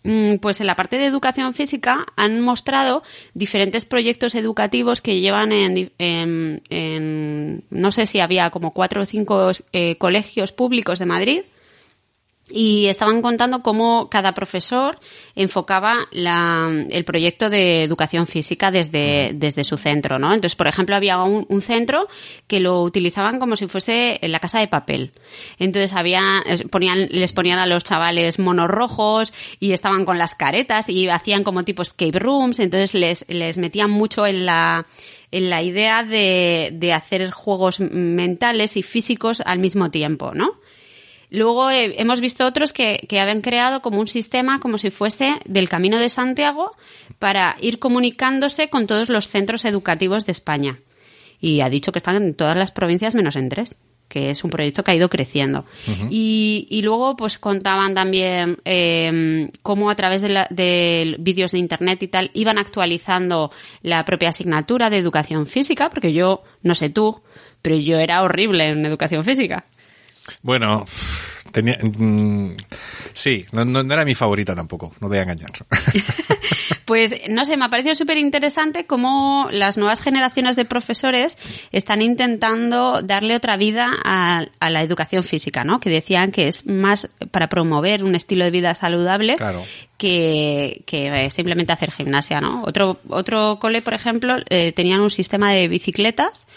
[0.04, 5.52] Mm, Pues en la parte de educación física han mostrado diferentes proyectos educativos que llevan
[5.52, 11.41] en, en- no sé si había como cuatro o cinco eh, colegios públicos de Madrid
[12.49, 14.99] y estaban contando cómo cada profesor
[15.36, 20.27] enfocaba la- el proyecto de educación física desde, desde su centro, ¿no?
[20.33, 22.07] Entonces, por ejemplo, había un, un centro
[22.47, 25.12] que lo utilizaban como si fuese la casa de papel.
[25.60, 30.88] Entonces, había, ponían, les ponían a los chavales monos rojos y estaban con las caretas
[30.89, 34.86] y hacían como tipo escape rooms, entonces les, les metían mucho en la,
[35.31, 40.60] en la idea de, de hacer juegos mentales y físicos al mismo tiempo, ¿no?
[41.30, 45.36] Luego eh, hemos visto otros que, que habían creado como un sistema como si fuese
[45.46, 46.72] del Camino de Santiago
[47.20, 50.80] para ir comunicándose con todos los centros educativos de España.
[51.42, 54.50] Y ha dicho que están en todas las provincias menos en tres que es un
[54.50, 55.66] proyecto que ha ido creciendo.
[56.10, 61.58] y, y luego pues contaban también eh, cómo a través de, la- de vídeos de
[61.60, 66.90] internet y tal iban actualizando la propia asignatura de educación física, porque yo, no sé
[66.90, 67.22] tú,
[67.62, 69.66] pero yo era horrible en educación física.
[70.42, 70.86] Bueno,
[71.52, 72.56] tenía, mm,
[73.13, 75.52] sí, no, no, era mi favorita tampoco, no voy a engañar.
[76.86, 81.38] pues no sé, me ha parecido súper interesante cómo las nuevas generaciones de profesores
[81.72, 85.80] están intentando darle otra vida a, la educación física, ¿no?
[85.80, 89.38] Que decían que es más para promover un estilo de vida saludable
[89.98, 92.63] que, que, simplemente hacer gimnasia, ¿no?
[92.63, 96.48] Otro, otro cole, por ejemplo, eh, tenían un sistema de bicicletas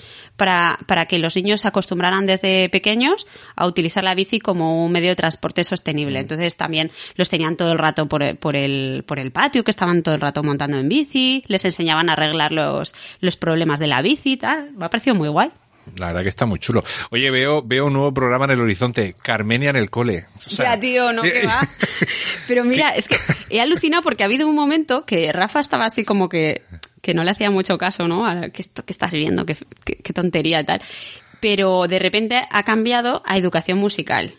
[0.41, 3.27] para, para que los niños se acostumbraran desde pequeños
[3.57, 6.19] a utilizar la bici como un medio de transporte sostenible.
[6.19, 6.23] Mm.
[6.23, 10.03] Entonces también los tenían todo el rato por, por, el, por el patio, que estaban
[10.03, 14.01] todo el rato montando en bici, les enseñaban a arreglar los, los problemas de la
[14.01, 14.73] bici y tal.
[14.73, 15.51] Me ha parecido muy guay.
[15.99, 16.85] La verdad que está muy chulo.
[17.11, 20.25] Oye, veo, veo un nuevo programa en el horizonte, Carmenia en el cole.
[20.47, 21.61] ya, tío, no, que va.
[22.49, 23.17] Pero mira, es que
[23.51, 26.63] he alucinado porque ha habido un momento que Rafa estaba así como que
[27.01, 28.25] que no le hacía mucho caso, ¿no?
[28.53, 29.47] ¿Qué, esto, que estás viendo?
[29.47, 30.83] ¿Qué, qué, tontería tal?
[31.41, 34.35] Pero de repente ha cambiado a educación musical.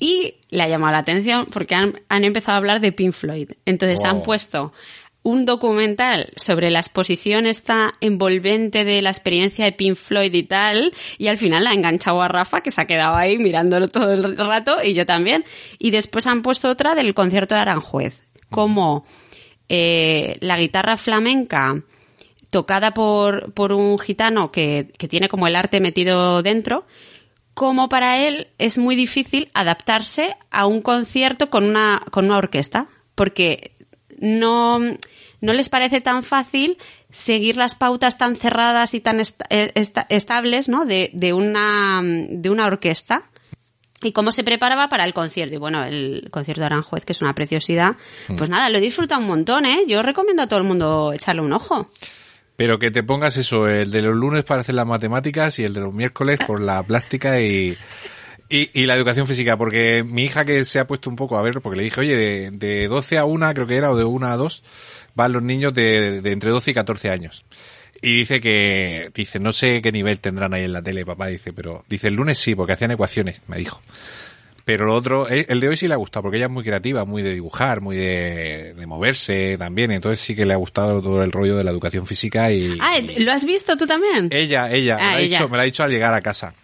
[0.00, 3.52] Y le ha llamado la atención porque han, han empezado a hablar de Pink Floyd.
[3.64, 4.72] Entonces han puesto
[5.24, 10.92] un documental sobre la exposición esta envolvente de la experiencia de Pink Floyd y tal,
[11.16, 14.12] y al final la ha enganchado a Rafa, que se ha quedado ahí mirándolo todo
[14.12, 15.44] el rato, y yo también.
[15.78, 19.06] Y después han puesto otra del concierto de Aranjuez, como
[19.68, 21.82] eh, la guitarra flamenca
[22.50, 26.86] tocada por, por un gitano que, que tiene como el arte metido dentro,
[27.54, 32.88] como para él es muy difícil adaptarse a un concierto con una, con una orquesta,
[33.14, 33.72] porque
[34.18, 34.78] no,
[35.40, 36.78] no les parece tan fácil
[37.10, 39.72] seguir las pautas tan cerradas y tan eh,
[40.08, 40.84] estables ¿no?
[40.84, 43.30] de, de, una, de una orquesta
[44.08, 45.54] y cómo se preparaba para el concierto.
[45.54, 47.96] Y bueno, el concierto de Aranjuez, que es una preciosidad,
[48.28, 48.36] mm.
[48.36, 49.84] pues nada, lo he disfrutado un montón, ¿eh?
[49.86, 51.90] Yo recomiendo a todo el mundo echarle un ojo.
[52.56, 55.74] Pero que te pongas eso, el de los lunes para hacer las matemáticas y el
[55.74, 57.76] de los miércoles por la plástica y,
[58.48, 61.60] y, la educación física, porque mi hija que se ha puesto un poco a ver,
[61.60, 64.26] porque le dije, oye, de, de 12 a 1 creo que era, o de 1
[64.28, 64.62] a 2,
[65.16, 67.44] van los niños de, de entre 12 y 14 años.
[68.04, 71.52] Y dice que, dice, no sé qué nivel tendrán ahí en la tele, papá, dice,
[71.52, 73.80] pero dice, el lunes sí, porque hacían ecuaciones, me dijo.
[74.66, 77.04] Pero lo otro, el de hoy sí le ha gustado, porque ella es muy creativa,
[77.04, 81.32] muy de dibujar, muy de, moverse también, entonces sí que le ha gustado todo el
[81.32, 82.78] rollo de la educación física y...
[82.80, 84.28] Ah, ¿lo has visto tú también?
[84.30, 86.54] Ella, ella, me, ah, Dicho, me lo ha dicho al llegar a casa.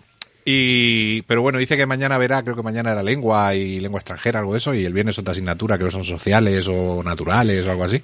[0.45, 4.41] Y, pero bueno, dice que mañana verá, creo que mañana era lengua y lengua extranjera,
[4.41, 7.84] algo de eso, y el viernes otra asignatura, que son sociales o naturales o algo
[7.84, 8.03] así.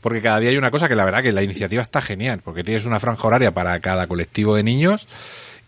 [0.00, 2.64] Porque cada día hay una cosa que la verdad que la iniciativa está genial, porque
[2.64, 5.08] tienes una franja horaria para cada colectivo de niños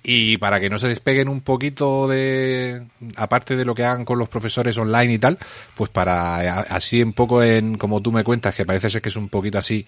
[0.06, 2.82] y para que no se despeguen un poquito de,
[3.16, 5.38] aparte de lo que hagan con los profesores online y tal,
[5.74, 9.16] pues para así un poco en, como tú me cuentas, que parece ser que es
[9.16, 9.86] un poquito así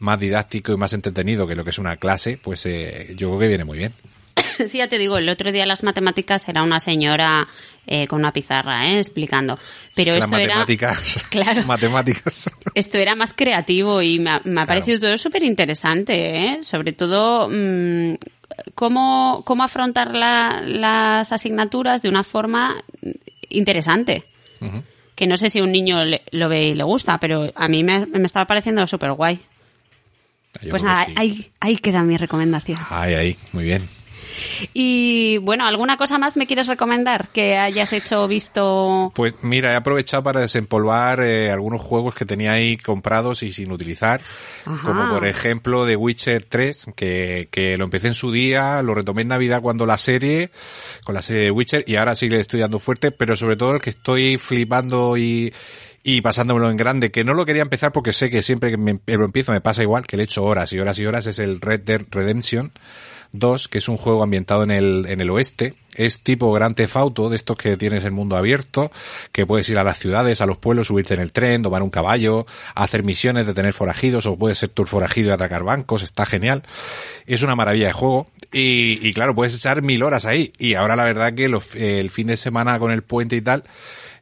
[0.00, 3.40] más didáctico y más entretenido que lo que es una clase, pues eh, yo creo
[3.40, 3.94] que viene muy bien.
[4.66, 7.48] sí, ya te digo, el otro día las matemáticas era una señora
[7.86, 8.98] eh, con una pizarra, ¿eh?
[8.98, 9.58] explicando.
[9.94, 11.26] Pero esto matemáticas, era.
[11.30, 11.62] Claro.
[11.66, 12.50] matemáticas.
[12.74, 16.58] Esto era más creativo y me ha, parecido todo súper interesante, ¿eh?
[16.62, 17.48] Sobre todo.
[17.50, 18.14] Mmm,
[18.74, 22.82] cómo, cómo afrontar las asignaturas de una forma
[23.48, 24.24] interesante.
[25.14, 25.98] Que no sé si un niño
[26.30, 29.40] lo ve y le gusta, pero a mí me, me estaba pareciendo súper guay.
[30.70, 32.78] Pues nada, ahí, ahí queda mi recomendación.
[32.88, 33.88] Ahí, ahí, muy bien.
[34.72, 39.12] Y bueno, ¿alguna cosa más me quieres recomendar que hayas hecho visto?
[39.14, 43.72] Pues mira, he aprovechado para desempolvar eh, algunos juegos que tenía ahí comprados y sin
[43.72, 44.20] utilizar,
[44.82, 49.22] como por ejemplo The Witcher 3, que, que lo empecé en su día, lo retomé
[49.22, 50.50] en Navidad cuando la serie,
[51.04, 53.74] con la serie de Witcher, y ahora sí le estoy dando fuerte, pero sobre todo
[53.74, 55.52] el que estoy flipando y
[56.06, 59.00] y pasándomelo en grande, que no lo quería empezar porque sé que siempre que me,
[59.06, 61.62] lo empiezo me pasa igual, que le echo horas y horas y horas, es el
[61.62, 62.72] Red Dead Redemption
[63.34, 65.74] 2, que es un juego ambientado en el, en el oeste.
[65.96, 68.90] Es tipo Gran Tefauto, de estos que tienes el mundo abierto,
[69.32, 71.90] que puedes ir a las ciudades, a los pueblos, subirte en el tren, tomar un
[71.90, 76.26] caballo, hacer misiones, de tener forajidos, o puedes ser tu forajido y atracar bancos, está
[76.26, 76.62] genial.
[77.26, 78.28] Es una maravilla de juego.
[78.52, 80.52] Y, y claro, puedes echar mil horas ahí.
[80.58, 83.64] Y ahora la verdad que el fin de semana con el puente y tal,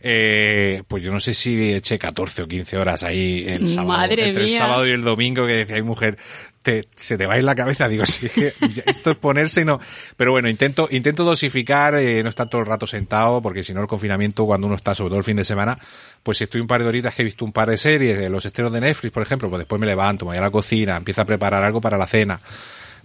[0.05, 4.44] eh, pues yo no sé si eché 14 o 15 horas ahí el sábado, entre
[4.44, 6.18] el sábado y el domingo que decía, hay mujer,
[6.62, 8.53] te, se te va en la cabeza, digo, sí, que
[8.84, 9.80] esto es ponerse y no,
[10.16, 13.80] pero bueno, intento, intento dosificar, eh, no estar todo el rato sentado, porque si no
[13.80, 15.78] el confinamiento, cuando uno está, sobre todo el fin de semana,
[16.24, 18.28] pues si estoy un par de horitas que he visto un par de series, de
[18.28, 20.96] los estrenos de Netflix, por ejemplo, pues después me levanto, me voy a la cocina,
[20.96, 22.40] empiezo a preparar algo para la cena,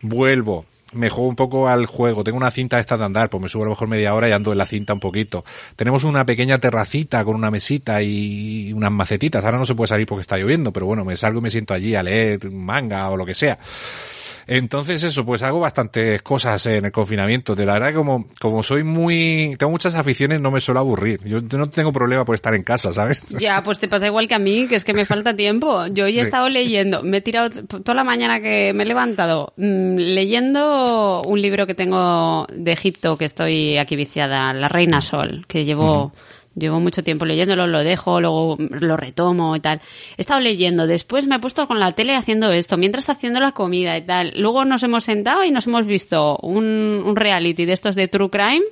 [0.01, 2.23] vuelvo, me juego un poco al juego.
[2.23, 4.31] Tengo una cinta esta de andar, pues me subo a lo mejor media hora y
[4.31, 5.43] ando en la cinta un poquito.
[5.75, 9.43] Tenemos una pequeña terracita con una mesita y unas macetitas.
[9.43, 11.73] Ahora no se puede salir porque está lloviendo, pero bueno, me salgo y me siento
[11.73, 13.57] allí a leer manga o lo que sea.
[14.47, 17.53] Entonces eso, pues hago bastantes cosas en el confinamiento.
[17.53, 21.19] De la verdad, como, como soy muy, tengo muchas aficiones, no me suelo aburrir.
[21.25, 23.25] Yo no tengo problema por estar en casa, ¿sabes?
[23.37, 25.85] Ya, pues te pasa igual que a mí, que es que me falta tiempo.
[25.87, 29.53] Yo hoy he estado leyendo, me he tirado toda la mañana que me he levantado
[29.57, 35.45] mm, leyendo un libro que tengo de Egipto, que estoy aquí viciada, La Reina Sol,
[35.47, 36.13] que llevo...
[36.57, 39.79] Llevo mucho tiempo leyéndolo, lo dejo, luego lo retomo y tal.
[40.17, 43.39] He estado leyendo, después me he puesto con la tele haciendo esto, mientras está haciendo
[43.39, 44.33] la comida y tal.
[44.35, 48.29] Luego nos hemos sentado y nos hemos visto un, un reality de estos de True
[48.29, 48.63] Crime.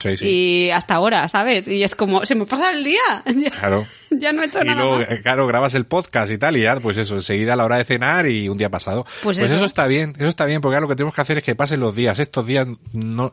[0.00, 0.26] Sí, sí.
[0.28, 1.66] Y hasta ahora, ¿sabes?
[1.66, 3.24] Y es como, se me pasa el día.
[3.58, 3.86] Claro.
[4.18, 5.20] ya no he hecho Y nada luego, más.
[5.20, 7.84] claro, grabas el podcast y tal, y ya, pues eso, enseguida a la hora de
[7.84, 9.04] cenar y un día pasado.
[9.22, 9.54] Pues Pues, eso.
[9.56, 9.64] eso.
[9.64, 11.80] está bien, eso está bien, porque ahora lo que tenemos que hacer es que pasen
[11.80, 12.18] los días.
[12.18, 13.32] Estos días no,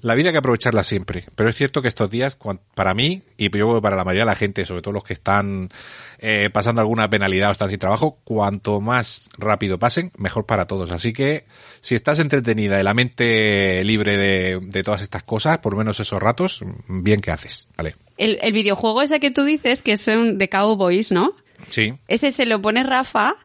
[0.00, 1.24] la vida hay que aprovecharla siempre.
[1.34, 2.38] Pero es cierto que estos días,
[2.74, 5.04] para mí, y yo creo que para la mayoría de la gente, sobre todo los
[5.04, 5.70] que están
[6.18, 10.90] eh, pasando alguna penalidad o están sin trabajo, cuanto más rápido pasen, mejor para todos.
[10.90, 11.46] Así que,
[11.80, 15.98] si estás entretenida y la mente libre de, de todas estas cosas, por lo menos
[16.00, 17.94] esos ratos, bien que haces, ¿vale?
[18.18, 21.32] El, el videojuego ese que tú dices, que son de Cowboys, ¿no?
[21.68, 21.94] Sí.
[22.08, 23.36] Ese se lo pone Rafa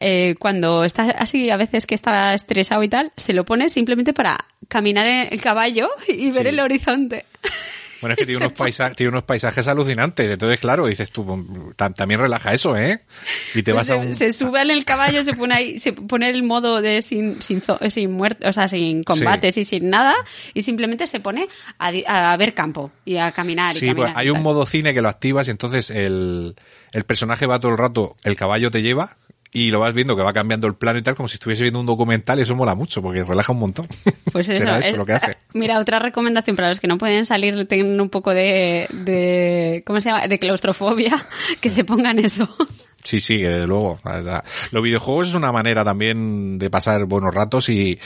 [0.00, 4.12] eh, cuando está así, a veces que está estresado y tal, se lo pone simplemente
[4.12, 6.48] para caminar en el caballo y ver Sí.
[6.48, 7.24] el horizonte.
[8.02, 10.30] Bueno, es que tiene unos, paisa- tiene unos paisajes alucinantes.
[10.30, 13.00] Entonces, claro, dices tú, tam- también relaja eso, ¿eh?
[13.54, 14.12] Y te Pues vas a se, un...
[14.12, 17.62] se sube en el caballo, se pone ahí, se pone el modo de sin, sin,
[17.62, 20.14] zo- sin muerte, o sea, sin combates y sin nada,
[20.52, 21.48] y simplemente se pone
[21.78, 21.88] a,
[22.32, 24.08] a ver campo y a caminar y Sí, caminar.
[24.12, 26.56] pues hay un modo cine que lo activas y entonces el,
[26.92, 29.16] el personaje va todo el rato, el caballo te lleva
[29.52, 31.78] y lo vas viendo que va cambiando el plano y tal, como si estuviese viendo
[31.80, 33.86] un documental y eso mola mucho porque relaja un montón.
[34.32, 35.36] Pues eso, Será eso es- lo que hace.
[35.52, 40.00] Mira, otra recomendación para los que no pueden salir, tienen un poco de, de ¿cómo
[40.00, 40.26] se llama?
[40.26, 41.26] De claustrofobia,
[41.60, 42.48] que se pongan eso.
[43.04, 43.98] Sí, sí, que desde luego.
[44.70, 47.98] Los videojuegos es una manera también de pasar buenos ratos y,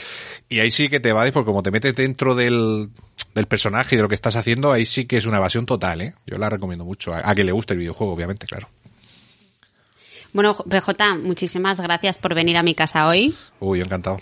[0.49, 2.89] y ahí sí que te vades porque como te metes dentro del,
[3.35, 6.01] del personaje y de lo que estás haciendo, ahí sí que es una evasión total,
[6.01, 6.13] ¿eh?
[6.25, 7.13] Yo la recomiendo mucho.
[7.13, 8.67] A, a que le guste el videojuego, obviamente, claro.
[10.37, 13.35] Bueno, PJ, muchísimas gracias por venir a mi casa hoy.
[13.59, 14.19] Uy, encantado.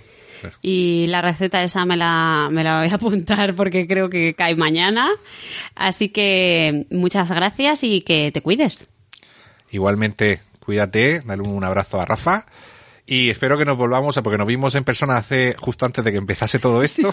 [0.61, 4.55] Y la receta esa me la, me la voy a apuntar porque creo que cae
[4.55, 5.09] mañana.
[5.75, 8.87] Así que muchas gracias y que te cuides.
[9.71, 12.45] Igualmente, cuídate, dale un abrazo a Rafa.
[13.05, 16.13] Y espero que nos volvamos a, porque nos vimos en persona hace, justo antes de
[16.13, 17.11] que empezase todo esto.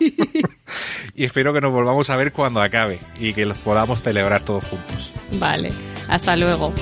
[1.16, 4.62] y espero que nos volvamos a ver cuando acabe y que los podamos celebrar todos
[4.62, 5.12] juntos.
[5.32, 5.72] Vale,
[6.06, 6.72] hasta luego.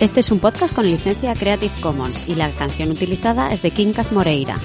[0.00, 4.12] Este es un podcast con licencia Creative Commons y la canción utilizada es de Quincas
[4.12, 4.58] Moreira.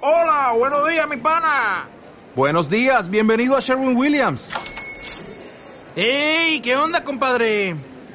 [0.00, 1.88] Hola, buenos días, mi pana.
[2.34, 4.50] Buenos días, bienvenido a Sherwin Williams.
[5.96, 6.60] ¡Ey!
[6.60, 7.76] ¿Qué onda, compadre?